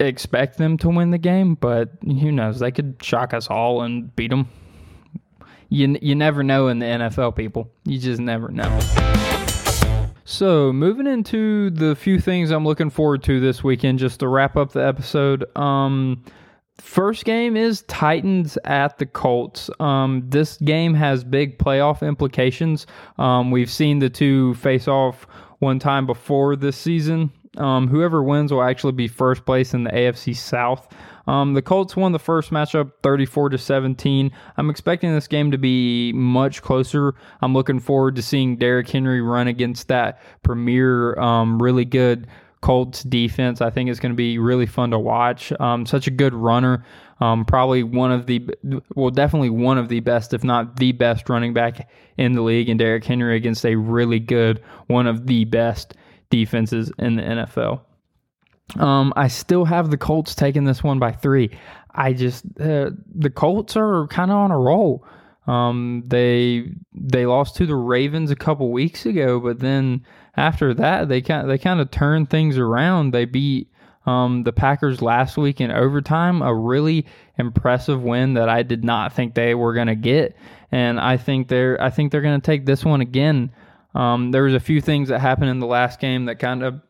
expect 0.00 0.58
them 0.58 0.76
to 0.78 0.88
win 0.88 1.10
the 1.10 1.18
game, 1.18 1.54
but 1.54 1.90
who 2.02 2.32
knows? 2.32 2.58
They 2.58 2.70
could 2.70 2.96
shock 3.00 3.34
us 3.34 3.48
all 3.48 3.82
and 3.82 4.14
beat 4.16 4.30
them. 4.30 4.48
You, 5.68 5.96
you 6.02 6.14
never 6.14 6.42
know 6.42 6.68
in 6.68 6.80
the 6.80 6.86
NFL, 6.86 7.36
people. 7.36 7.70
You 7.84 7.98
just 7.98 8.20
never 8.20 8.48
know. 8.48 8.78
So, 10.24 10.72
moving 10.72 11.06
into 11.06 11.70
the 11.70 11.96
few 11.96 12.20
things 12.20 12.50
I'm 12.50 12.64
looking 12.64 12.90
forward 12.90 13.22
to 13.24 13.40
this 13.40 13.64
weekend, 13.64 13.98
just 13.98 14.20
to 14.20 14.28
wrap 14.28 14.56
up 14.56 14.72
the 14.72 14.86
episode. 14.86 15.44
Um, 15.56 16.24
First 16.82 17.24
game 17.24 17.56
is 17.56 17.82
Titans 17.82 18.58
at 18.64 18.98
the 18.98 19.06
Colts. 19.06 19.70
Um, 19.78 20.24
this 20.28 20.58
game 20.58 20.92
has 20.94 21.22
big 21.22 21.56
playoff 21.56 22.06
implications. 22.06 22.86
Um, 23.18 23.52
we've 23.52 23.70
seen 23.70 24.00
the 24.00 24.10
two 24.10 24.54
face 24.54 24.88
off 24.88 25.26
one 25.60 25.78
time 25.78 26.06
before 26.06 26.56
this 26.56 26.76
season. 26.76 27.30
Um, 27.56 27.86
whoever 27.86 28.22
wins 28.22 28.52
will 28.52 28.64
actually 28.64 28.92
be 28.92 29.06
first 29.08 29.46
place 29.46 29.72
in 29.72 29.84
the 29.84 29.90
AFC 29.90 30.36
South. 30.36 30.92
Um, 31.28 31.54
the 31.54 31.62
Colts 31.62 31.96
won 31.96 32.12
the 32.12 32.18
first 32.18 32.50
matchup 32.50 32.90
34 33.04 33.50
to 33.50 33.58
17. 33.58 34.32
I'm 34.56 34.68
expecting 34.68 35.14
this 35.14 35.28
game 35.28 35.52
to 35.52 35.58
be 35.58 36.12
much 36.12 36.62
closer. 36.62 37.14
I'm 37.40 37.54
looking 37.54 37.78
forward 37.78 38.16
to 38.16 38.22
seeing 38.22 38.56
Derrick 38.56 38.90
Henry 38.90 39.22
run 39.22 39.46
against 39.46 39.86
that 39.88 40.20
premier, 40.42 41.18
um, 41.18 41.62
really 41.62 41.84
good 41.84 42.26
Colts 42.62 43.02
defense. 43.02 43.60
I 43.60 43.70
think 43.70 43.90
it's 43.90 44.00
going 44.00 44.12
to 44.12 44.16
be 44.16 44.38
really 44.38 44.66
fun 44.66 44.92
to 44.92 44.98
watch. 44.98 45.52
Um, 45.60 45.84
such 45.84 46.06
a 46.06 46.10
good 46.10 46.32
runner. 46.32 46.84
Um, 47.20 47.44
probably 47.44 47.82
one 47.82 48.10
of 48.10 48.26
the, 48.26 48.48
well, 48.94 49.10
definitely 49.10 49.50
one 49.50 49.78
of 49.78 49.88
the 49.88 50.00
best, 50.00 50.32
if 50.32 50.42
not 50.42 50.76
the 50.76 50.92
best 50.92 51.28
running 51.28 51.52
back 51.52 51.90
in 52.16 52.32
the 52.32 52.40
league. 52.40 52.68
And 52.68 52.78
Derrick 52.78 53.04
Henry 53.04 53.36
against 53.36 53.66
a 53.66 53.74
really 53.74 54.18
good, 54.18 54.62
one 54.86 55.06
of 55.06 55.26
the 55.26 55.44
best 55.44 55.94
defenses 56.30 56.90
in 56.98 57.16
the 57.16 57.22
NFL. 57.22 57.82
Um, 58.78 59.12
I 59.16 59.28
still 59.28 59.64
have 59.64 59.90
the 59.90 59.98
Colts 59.98 60.34
taking 60.34 60.64
this 60.64 60.82
one 60.82 60.98
by 60.98 61.12
three. 61.12 61.50
I 61.94 62.12
just 62.12 62.44
uh, 62.58 62.90
the 63.14 63.30
Colts 63.30 63.76
are 63.76 64.06
kind 64.06 64.30
of 64.30 64.38
on 64.38 64.50
a 64.50 64.58
roll. 64.58 65.04
Um, 65.46 66.04
they 66.06 66.70
they 66.94 67.26
lost 67.26 67.56
to 67.56 67.66
the 67.66 67.74
Ravens 67.74 68.30
a 68.30 68.36
couple 68.36 68.70
weeks 68.70 69.04
ago, 69.04 69.40
but 69.40 69.58
then 69.58 70.06
after 70.36 70.72
that, 70.74 71.08
they 71.08 71.20
kind 71.20 71.48
they 71.48 71.58
kind 71.58 71.80
of 71.80 71.90
turned 71.90 72.30
things 72.30 72.58
around. 72.58 73.12
They 73.12 73.24
beat 73.24 73.68
um, 74.06 74.42
the 74.42 74.52
Packers 74.52 75.02
last 75.02 75.36
week 75.36 75.60
in 75.60 75.70
overtime, 75.70 76.42
a 76.42 76.54
really 76.54 77.06
impressive 77.38 78.02
win 78.02 78.34
that 78.34 78.48
I 78.48 78.62
did 78.62 78.84
not 78.84 79.12
think 79.12 79.34
they 79.34 79.54
were 79.54 79.74
going 79.74 79.86
to 79.88 79.94
get, 79.94 80.36
and 80.70 80.98
I 80.98 81.16
think 81.16 81.48
they're 81.48 81.80
I 81.80 81.90
think 81.90 82.10
they're 82.10 82.22
going 82.22 82.40
to 82.40 82.44
take 82.44 82.66
this 82.66 82.84
one 82.84 83.00
again. 83.00 83.50
Um, 83.94 84.30
there 84.30 84.44
was 84.44 84.54
a 84.54 84.60
few 84.60 84.80
things 84.80 85.10
that 85.10 85.20
happened 85.20 85.50
in 85.50 85.60
the 85.60 85.66
last 85.66 86.00
game 86.00 86.24
that 86.24 86.38
kind 86.38 86.62
of 86.62 86.80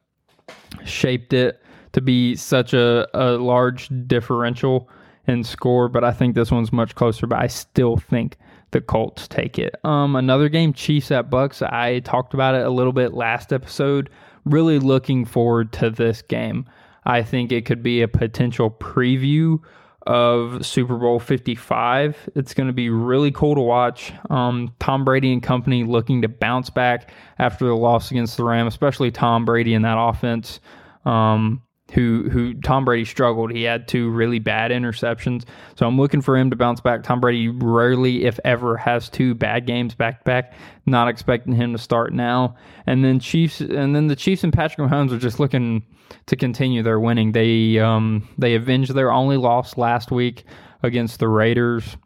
shaped 0.84 1.32
it 1.32 1.60
to 1.92 2.00
be 2.00 2.36
such 2.36 2.72
a, 2.74 3.08
a 3.12 3.32
large 3.32 3.90
differential 4.06 4.88
in 5.26 5.44
score, 5.44 5.88
but 5.88 6.04
I 6.04 6.12
think 6.12 6.34
this 6.34 6.50
one's 6.50 6.72
much 6.72 6.94
closer. 6.94 7.26
But 7.26 7.40
I 7.40 7.48
still 7.48 7.96
think 7.96 8.36
the 8.72 8.80
Colts 8.80 9.28
take 9.28 9.58
it. 9.58 9.74
Um, 9.84 10.16
another 10.16 10.48
game, 10.48 10.72
Chiefs 10.72 11.10
at 11.10 11.30
Bucks. 11.30 11.62
I 11.62 12.00
talked 12.00 12.34
about 12.34 12.54
it 12.54 12.66
a 12.66 12.70
little 12.70 12.92
bit 12.92 13.14
last 13.14 13.52
episode. 13.52 14.10
Really 14.44 14.78
looking 14.78 15.24
forward 15.24 15.72
to 15.74 15.90
this 15.90 16.22
game. 16.22 16.66
I 17.04 17.22
think 17.22 17.52
it 17.52 17.64
could 17.64 17.82
be 17.82 18.02
a 18.02 18.08
potential 18.08 18.70
preview 18.70 19.60
of 20.06 20.64
Super 20.66 20.96
Bowl 20.96 21.20
55. 21.20 22.30
It's 22.34 22.54
going 22.54 22.66
to 22.66 22.72
be 22.72 22.90
really 22.90 23.30
cool 23.30 23.54
to 23.54 23.60
watch. 23.60 24.12
Um, 24.30 24.74
Tom 24.80 25.04
Brady 25.04 25.32
and 25.32 25.42
company 25.42 25.84
looking 25.84 26.22
to 26.22 26.28
bounce 26.28 26.70
back 26.70 27.12
after 27.38 27.66
the 27.66 27.76
loss 27.76 28.10
against 28.10 28.36
the 28.36 28.44
Rams, 28.44 28.74
especially 28.74 29.10
Tom 29.10 29.44
Brady 29.44 29.74
in 29.74 29.82
that 29.82 29.98
offense. 29.98 30.60
Um, 31.04 31.62
who 31.92 32.28
who 32.30 32.54
Tom 32.54 32.84
Brady 32.84 33.04
struggled. 33.04 33.52
He 33.52 33.62
had 33.62 33.86
two 33.86 34.10
really 34.10 34.38
bad 34.38 34.70
interceptions. 34.70 35.44
So 35.76 35.86
I'm 35.86 35.98
looking 35.98 36.22
for 36.22 36.36
him 36.36 36.50
to 36.50 36.56
bounce 36.56 36.80
back. 36.80 37.02
Tom 37.02 37.20
Brady 37.20 37.48
rarely, 37.48 38.24
if 38.24 38.40
ever, 38.44 38.76
has 38.76 39.08
two 39.08 39.34
bad 39.34 39.66
games 39.66 39.94
back 39.94 40.20
to 40.20 40.24
back. 40.24 40.54
Not 40.86 41.08
expecting 41.08 41.54
him 41.54 41.72
to 41.72 41.78
start 41.78 42.12
now. 42.12 42.56
And 42.86 43.04
then 43.04 43.20
Chiefs 43.20 43.60
and 43.60 43.94
then 43.94 44.06
the 44.06 44.16
Chiefs 44.16 44.42
and 44.42 44.52
Patrick 44.52 44.88
Mahomes 44.88 45.12
are 45.12 45.18
just 45.18 45.38
looking 45.38 45.84
to 46.26 46.36
continue 46.36 46.82
their 46.82 46.98
winning. 46.98 47.32
They 47.32 47.78
um 47.78 48.26
they 48.38 48.54
avenged 48.54 48.94
their 48.94 49.12
only 49.12 49.36
loss 49.36 49.76
last 49.76 50.10
week 50.10 50.44
against 50.82 51.18
the 51.18 51.28
Raiders. 51.28 51.96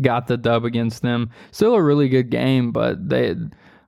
Got 0.00 0.28
the 0.28 0.36
dub 0.36 0.64
against 0.64 1.02
them. 1.02 1.30
Still 1.50 1.74
a 1.74 1.82
really 1.82 2.08
good 2.08 2.30
game, 2.30 2.72
but 2.72 3.08
they 3.08 3.34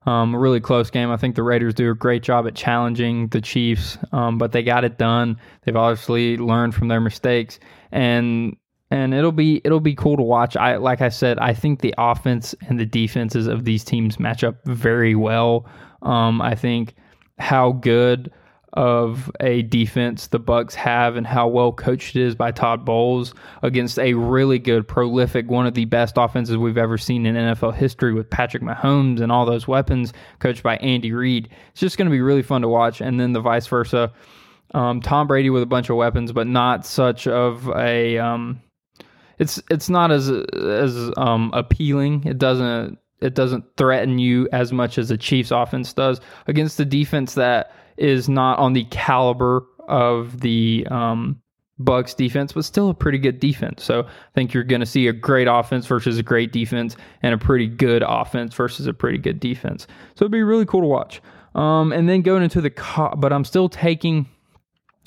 um, 0.07 0.35
a 0.35 0.39
really 0.39 0.61
close 0.61 0.91
game. 0.91 1.11
I 1.11 1.17
think 1.17 1.35
the 1.35 1.43
Raiders 1.43 1.75
do 1.75 1.91
a 1.91 1.95
great 1.95 2.23
job 2.23 2.47
at 2.47 2.55
challenging 2.55 3.29
the 3.29 3.41
Chiefs, 3.41 3.99
um, 4.13 4.39
but 4.39 4.53
they 4.53 4.63
got 4.63 4.85
it 4.85 4.99
done. 4.99 5.37
They've 5.65 5.77
obviously 5.77 6.37
learned 6.37 6.75
from 6.75 6.89
their 6.89 7.01
mistakes. 7.01 7.59
And 7.91 8.57
and 8.91 9.15
it'll 9.15 9.33
be 9.33 9.61
it'll 9.65 9.81
be 9.81 9.95
cool 9.95 10.17
to 10.17 10.23
watch. 10.23 10.57
I 10.57 10.77
like 10.77 11.01
I 11.01 11.09
said, 11.09 11.39
I 11.39 11.53
think 11.53 11.81
the 11.81 11.95
offense 11.99 12.55
and 12.69 12.79
the 12.79 12.87
defenses 12.87 13.49
of 13.49 13.65
these 13.65 13.83
teams 13.85 14.21
match 14.21 14.45
up 14.45 14.65
very 14.65 15.15
well. 15.15 15.67
Um, 16.03 16.41
I 16.41 16.55
think 16.55 16.95
how 17.39 17.73
good 17.73 18.31
of 18.77 19.31
a 19.41 19.63
defense 19.63 20.27
the 20.27 20.39
Bucks 20.39 20.75
have 20.75 21.17
and 21.17 21.27
how 21.27 21.49
well 21.49 21.73
coached 21.73 22.15
it 22.15 22.23
is 22.23 22.35
by 22.35 22.53
Todd 22.53 22.85
Bowles 22.85 23.35
against 23.63 23.99
a 23.99 24.15
really 24.15 24.59
good, 24.59 24.87
prolific, 24.87 25.51
one 25.51 25.67
of 25.67 25.75
the 25.75 25.87
best 25.87 26.15
offenses 26.17 26.57
we've 26.57 26.77
ever 26.77 26.99
seen 26.99 27.25
in 27.25 27.35
NFL 27.35 27.75
history 27.75 28.13
with 28.13 28.29
Patrick 28.29 28.63
Mahomes 28.63 29.21
and 29.21 29.33
all 29.33 29.47
those 29.47 29.67
weapons, 29.67 30.13
coached 30.39 30.63
by 30.63 30.77
Andy 30.77 31.13
Reid. 31.13 31.49
It's 31.71 31.81
just 31.81 31.97
going 31.97 32.07
to 32.07 32.13
be 32.13 32.21
really 32.21 32.43
fun 32.43 32.63
to 32.63 32.69
watch, 32.69 33.01
and 33.01 33.19
then 33.19 33.33
the 33.33 33.41
vice 33.41 33.67
versa. 33.67 34.13
Um, 34.75 35.01
Tom 35.01 35.27
Brady 35.27 35.49
with 35.49 35.63
a 35.63 35.67
bunch 35.67 35.89
of 35.89 35.97
weapons, 35.97 36.33
but 36.33 36.47
not 36.47 36.85
such 36.85 37.27
of 37.27 37.69
a. 37.69 38.19
Um, 38.19 38.61
it's 39.39 39.63
it's 39.71 39.89
not 39.89 40.11
as 40.11 40.29
as 40.29 41.11
um, 41.17 41.51
appealing. 41.55 42.25
It 42.25 42.39
doesn't 42.39 42.99
it 43.21 43.35
doesn't 43.35 43.65
threaten 43.77 44.19
you 44.19 44.49
as 44.53 44.73
much 44.73 44.99
as 44.99 45.09
the 45.09 45.17
Chiefs 45.17 45.51
offense 45.51 45.93
does 45.93 46.21
against 46.47 46.77
the 46.77 46.85
defense 46.85 47.35
that 47.35 47.73
is 47.97 48.29
not 48.29 48.59
on 48.59 48.73
the 48.73 48.85
caliber 48.85 49.65
of 49.89 50.41
the 50.41 50.87
um, 50.91 51.41
Bucks 51.79 52.15
defense, 52.15 52.53
but 52.53 52.65
still 52.65 52.91
a 52.91 52.95
pretty 52.95 53.19
good 53.19 53.41
defense. 53.41 53.85
So 53.85 54.03
I 54.03 54.33
think 54.35 54.55
you're 54.55 54.65
going 54.65 54.81
to 54.81 54.87
see 54.87 55.09
a 55.09 55.13
great 55.13 55.49
offense 55.49 55.87
versus 55.87 56.19
a 56.19 56.23
great 56.23 56.53
defense, 56.53 56.97
and 57.23 57.35
a 57.35 57.39
pretty 57.39 57.67
good 57.67 58.03
offense 58.07 58.55
versus 58.55 58.87
a 58.87 58.95
pretty 58.95 59.19
good 59.19 59.41
defense. 59.41 59.87
So 60.15 60.25
it'd 60.25 60.33
be 60.33 60.43
really 60.43 60.67
cool 60.67 60.81
to 60.81 60.87
watch. 60.87 61.21
Um, 61.55 61.93
and 61.93 62.09
then 62.09 62.23
going 62.23 62.43
into 62.43 62.61
the, 62.61 62.71
but 63.17 63.33
I'm 63.33 63.45
still 63.45 63.69
taking. 63.69 64.29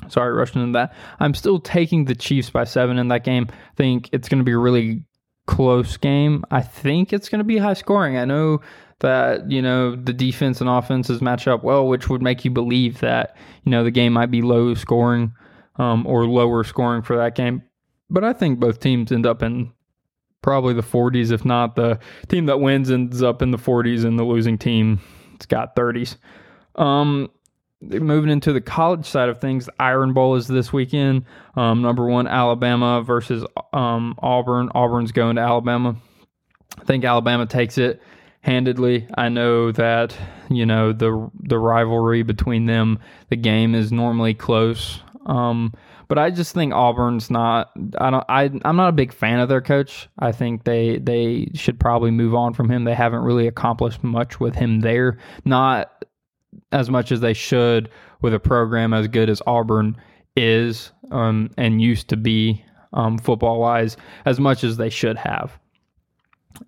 Sorry, 0.08 0.32
rushing 0.32 0.62
into 0.62 0.74
that. 0.74 0.94
I'm 1.20 1.34
still 1.34 1.60
taking 1.60 2.06
the 2.06 2.16
Chiefs 2.16 2.50
by 2.50 2.64
seven 2.64 2.98
in 3.00 3.10
that 3.10 3.26
game. 3.26 3.48
I 3.52 3.76
think 3.76 4.10
it's 4.14 4.30
going 4.30 4.40
to 4.40 4.46
be 4.46 4.54
a 4.54 4.58
really 4.58 5.04
close 5.50 5.98
game. 5.98 6.46
I 6.52 6.62
think 6.62 7.12
it's 7.12 7.28
going 7.28 7.40
to 7.40 7.44
be 7.44 7.58
high 7.58 7.74
scoring. 7.74 8.18
I 8.18 8.26
know 8.26 8.62
that 9.00 9.50
you 9.50 9.64
know 9.64 9.96
the 9.96 10.14
defense 10.14 10.62
and 10.62 10.70
offenses 10.70 11.22
match 11.24 11.48
up 11.48 11.64
well, 11.64 11.88
which 11.88 12.08
would 12.08 12.22
make 12.22 12.46
you 12.46 12.52
believe 12.52 13.00
that 13.00 13.36
you 13.64 13.72
know 13.72 13.84
the 13.84 13.90
game 13.90 14.14
might 14.14 14.30
be 14.30 14.44
low 14.44 14.76
scoring 14.76 15.34
um, 15.78 16.06
or 16.06 16.28
lower 16.28 16.64
scoring 16.64 17.02
for 17.02 17.18
that 17.18 17.34
game. 17.34 17.64
But 18.12 18.24
I 18.24 18.34
think 18.34 18.60
both 18.60 18.80
teams 18.80 19.12
end 19.12 19.26
up 19.26 19.42
in 19.42 19.72
probably 20.44 20.76
the 20.76 20.84
40s, 20.84 21.32
if 21.32 21.44
not 21.44 21.76
the 21.76 22.00
team 22.28 22.46
that 22.46 22.60
wins 22.60 22.92
ends 22.92 23.24
up 23.24 23.42
in 23.42 23.50
the 23.50 23.58
40s, 23.58 24.06
and 24.06 24.20
the 24.20 24.24
losing 24.24 24.58
team 24.58 25.00
it's 25.34 25.48
got 25.48 25.76
30s. 25.76 26.18
Um, 26.76 27.32
moving 27.82 28.30
into 28.30 28.54
the 28.54 28.62
college 28.62 29.06
side 29.06 29.30
of 29.30 29.40
things, 29.40 29.66
the 29.66 29.74
Iron 29.80 30.14
Bowl 30.14 30.36
is 30.36 30.48
this 30.48 30.74
weekend. 30.74 31.26
Um, 31.56 31.82
number 31.82 32.06
one, 32.06 32.28
Alabama 32.28 33.02
versus 33.02 33.46
um, 33.74 34.16
Auburn. 34.20 34.70
Auburn's 34.76 35.12
going 35.12 35.38
to 35.38 35.42
Alabama. 35.42 35.96
I 36.80 36.84
think 36.84 37.04
Alabama 37.04 37.46
takes 37.46 37.78
it 37.78 38.02
handedly. 38.42 39.08
I 39.18 39.30
know 39.30 39.72
that 39.72 40.16
you 40.50 40.66
know 40.66 40.94
the 40.94 41.30
the 41.42 41.58
rivalry 41.58 42.24
between 42.24 42.66
them. 42.66 43.00
The 43.30 43.36
game 43.36 43.76
is 43.76 43.92
normally 43.92 44.34
close, 44.34 45.02
um, 45.26 45.74
but 46.08 46.18
I 46.18 46.32
just 46.32 46.54
think 46.54 46.74
Auburn's 46.74 47.30
not. 47.30 47.72
I 48.00 48.10
don't. 48.10 48.26
I 48.30 48.52
I'm 48.66 48.76
not 48.76 48.90
a 48.90 48.94
big 48.94 49.14
fan 49.14 49.40
of 49.40 49.50
their 49.50 49.62
coach. 49.62 50.10
I 50.18 50.32
think 50.32 50.64
they 50.64 50.98
they 50.98 51.50
should 51.54 51.80
probably 51.80 52.12
move 52.12 52.36
on 52.36 52.54
from 52.54 52.70
him. 52.70 52.84
They 52.84 52.96
haven't 52.96 53.24
really 53.24 53.48
accomplished 53.48 54.04
much 54.04 54.40
with 54.40 54.56
him 54.56 54.82
there. 54.82 55.18
Not 55.46 55.99
as 56.72 56.90
much 56.90 57.12
as 57.12 57.20
they 57.20 57.34
should 57.34 57.90
with 58.22 58.34
a 58.34 58.40
program 58.40 58.94
as 58.94 59.08
good 59.08 59.30
as 59.30 59.42
Auburn 59.48 59.96
is 60.36 60.92
um, 61.12 61.50
and 61.58 61.82
used 61.82 62.10
to 62.10 62.18
be 62.18 62.64
um, 62.94 63.18
football 63.18 63.60
wise, 63.60 63.98
as 64.26 64.40
much 64.40 64.64
as 64.64 64.78
they 64.78 64.90
should 64.90 65.18
have. 65.18 65.60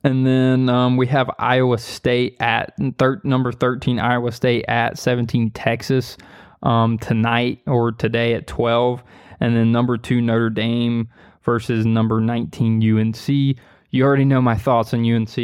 And 0.04 0.26
then 0.26 0.70
um, 0.70 0.98
we 0.98 1.08
have 1.08 1.30
Iowa 1.40 1.78
State 1.78 2.38
at 2.40 2.74
thir- 2.98 3.22
number 3.24 3.52
13, 3.52 4.00
Iowa 4.00 4.32
State 4.32 4.66
at 4.68 4.98
17, 4.98 5.52
Texas 5.52 6.18
um, 6.64 6.98
tonight 7.00 7.60
or 7.68 7.92
today 7.92 8.34
at 8.34 8.48
12. 8.48 9.04
And 9.40 9.56
then 9.56 9.72
number 9.72 9.98
two, 9.98 10.22
Notre 10.22 10.50
Dame 10.50 11.10
versus 11.44 11.86
number 11.86 12.22
19, 12.22 12.98
UNC. 12.98 13.58
You 13.90 14.04
already 14.04 14.26
know 14.26 14.42
my 14.42 14.56
thoughts 14.56 14.94
on 14.94 15.04
UNC. 15.04 15.38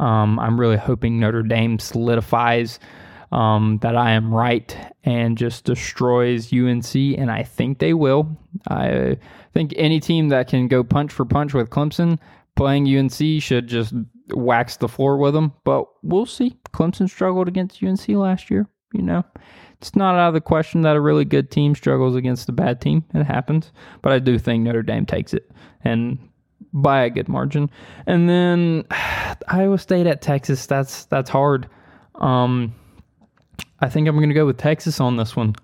Um, 0.00 0.38
I'm 0.38 0.58
really 0.58 0.76
hoping 0.76 1.20
Notre 1.20 1.42
Dame 1.42 1.78
solidifies 1.78 2.80
um, 3.32 3.78
that 3.82 3.96
I 3.96 4.12
am 4.12 4.34
right 4.34 4.76
and 5.04 5.38
just 5.38 5.64
destroys 5.64 6.52
UNC, 6.52 6.94
and 6.94 7.30
I 7.30 7.42
think 7.42 7.78
they 7.78 7.94
will. 7.94 8.36
I 8.68 9.18
think 9.54 9.72
any 9.76 10.00
team 10.00 10.28
that 10.28 10.48
can 10.48 10.68
go 10.68 10.82
punch 10.82 11.12
for 11.12 11.24
punch 11.24 11.54
with 11.54 11.70
Clemson 11.70 12.18
playing 12.56 12.86
UNC 12.86 13.42
should 13.42 13.68
just 13.68 13.94
wax 14.28 14.76
the 14.76 14.88
floor 14.88 15.16
with 15.16 15.34
them. 15.34 15.52
But 15.64 15.86
we'll 16.02 16.26
see. 16.26 16.56
Clemson 16.72 17.08
struggled 17.08 17.48
against 17.48 17.82
UNC 17.82 18.08
last 18.08 18.50
year. 18.50 18.66
You 18.92 19.02
know, 19.02 19.24
it's 19.80 19.94
not 19.94 20.16
out 20.16 20.28
of 20.28 20.34
the 20.34 20.40
question 20.40 20.82
that 20.82 20.96
a 20.96 21.00
really 21.00 21.24
good 21.24 21.50
team 21.50 21.74
struggles 21.76 22.16
against 22.16 22.48
a 22.48 22.52
bad 22.52 22.80
team. 22.80 23.04
It 23.14 23.24
happens. 23.24 23.70
But 24.02 24.12
I 24.12 24.18
do 24.18 24.38
think 24.38 24.64
Notre 24.64 24.82
Dame 24.82 25.06
takes 25.06 25.32
it 25.32 25.50
and 25.84 26.18
by 26.72 27.02
a 27.02 27.10
good 27.10 27.28
margin. 27.28 27.70
And 28.06 28.28
then 28.28 28.84
Iowa 29.48 29.78
State 29.78 30.06
at 30.06 30.22
Texas. 30.22 30.66
That's 30.66 31.04
that's 31.06 31.30
hard. 31.30 31.68
Um, 32.16 32.74
I 33.80 33.88
think 33.88 34.08
I'm 34.08 34.16
going 34.16 34.28
to 34.28 34.34
go 34.34 34.46
with 34.46 34.58
Texas 34.58 35.00
on 35.00 35.16
this 35.16 35.34
one. 35.34 35.56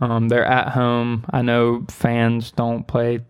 Um, 0.00 0.28
they're 0.28 0.44
at 0.44 0.68
home. 0.68 1.24
I 1.30 1.42
know 1.42 1.84
fans 1.88 2.50
don't 2.50 2.86
play 2.86 3.20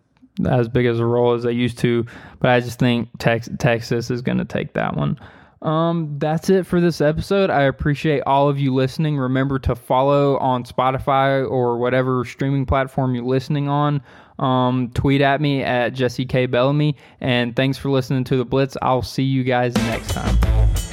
as 0.46 0.68
big 0.68 0.86
as 0.86 0.98
a 0.98 1.04
role 1.04 1.34
as 1.34 1.42
they 1.42 1.52
used 1.52 1.78
to, 1.80 2.06
but 2.40 2.50
I 2.50 2.60
just 2.60 2.78
think 2.78 3.08
Tex- 3.18 3.50
Texas 3.58 4.10
is 4.10 4.22
going 4.22 4.38
to 4.38 4.44
take 4.44 4.72
that 4.74 4.96
one. 4.96 5.18
Um, 5.60 6.16
that's 6.18 6.50
it 6.50 6.66
for 6.66 6.80
this 6.80 7.00
episode. 7.00 7.48
I 7.48 7.62
appreciate 7.62 8.22
all 8.26 8.48
of 8.48 8.58
you 8.58 8.74
listening. 8.74 9.16
Remember 9.16 9.58
to 9.60 9.76
follow 9.76 10.36
on 10.38 10.64
Spotify 10.64 11.48
or 11.48 11.78
whatever 11.78 12.24
streaming 12.24 12.66
platform 12.66 13.14
you're 13.14 13.24
listening 13.24 13.68
on. 13.68 14.02
Um, 14.40 14.90
tweet 14.92 15.20
at 15.20 15.40
me 15.40 15.62
at 15.62 15.90
Jesse 15.90 16.24
K 16.26 16.46
Bellamy, 16.46 16.96
and 17.20 17.54
thanks 17.54 17.78
for 17.78 17.90
listening 17.90 18.24
to 18.24 18.36
the 18.36 18.44
Blitz. 18.44 18.76
I'll 18.82 19.02
see 19.02 19.22
you 19.22 19.44
guys 19.44 19.74
next 19.74 20.08
time. 20.08 20.91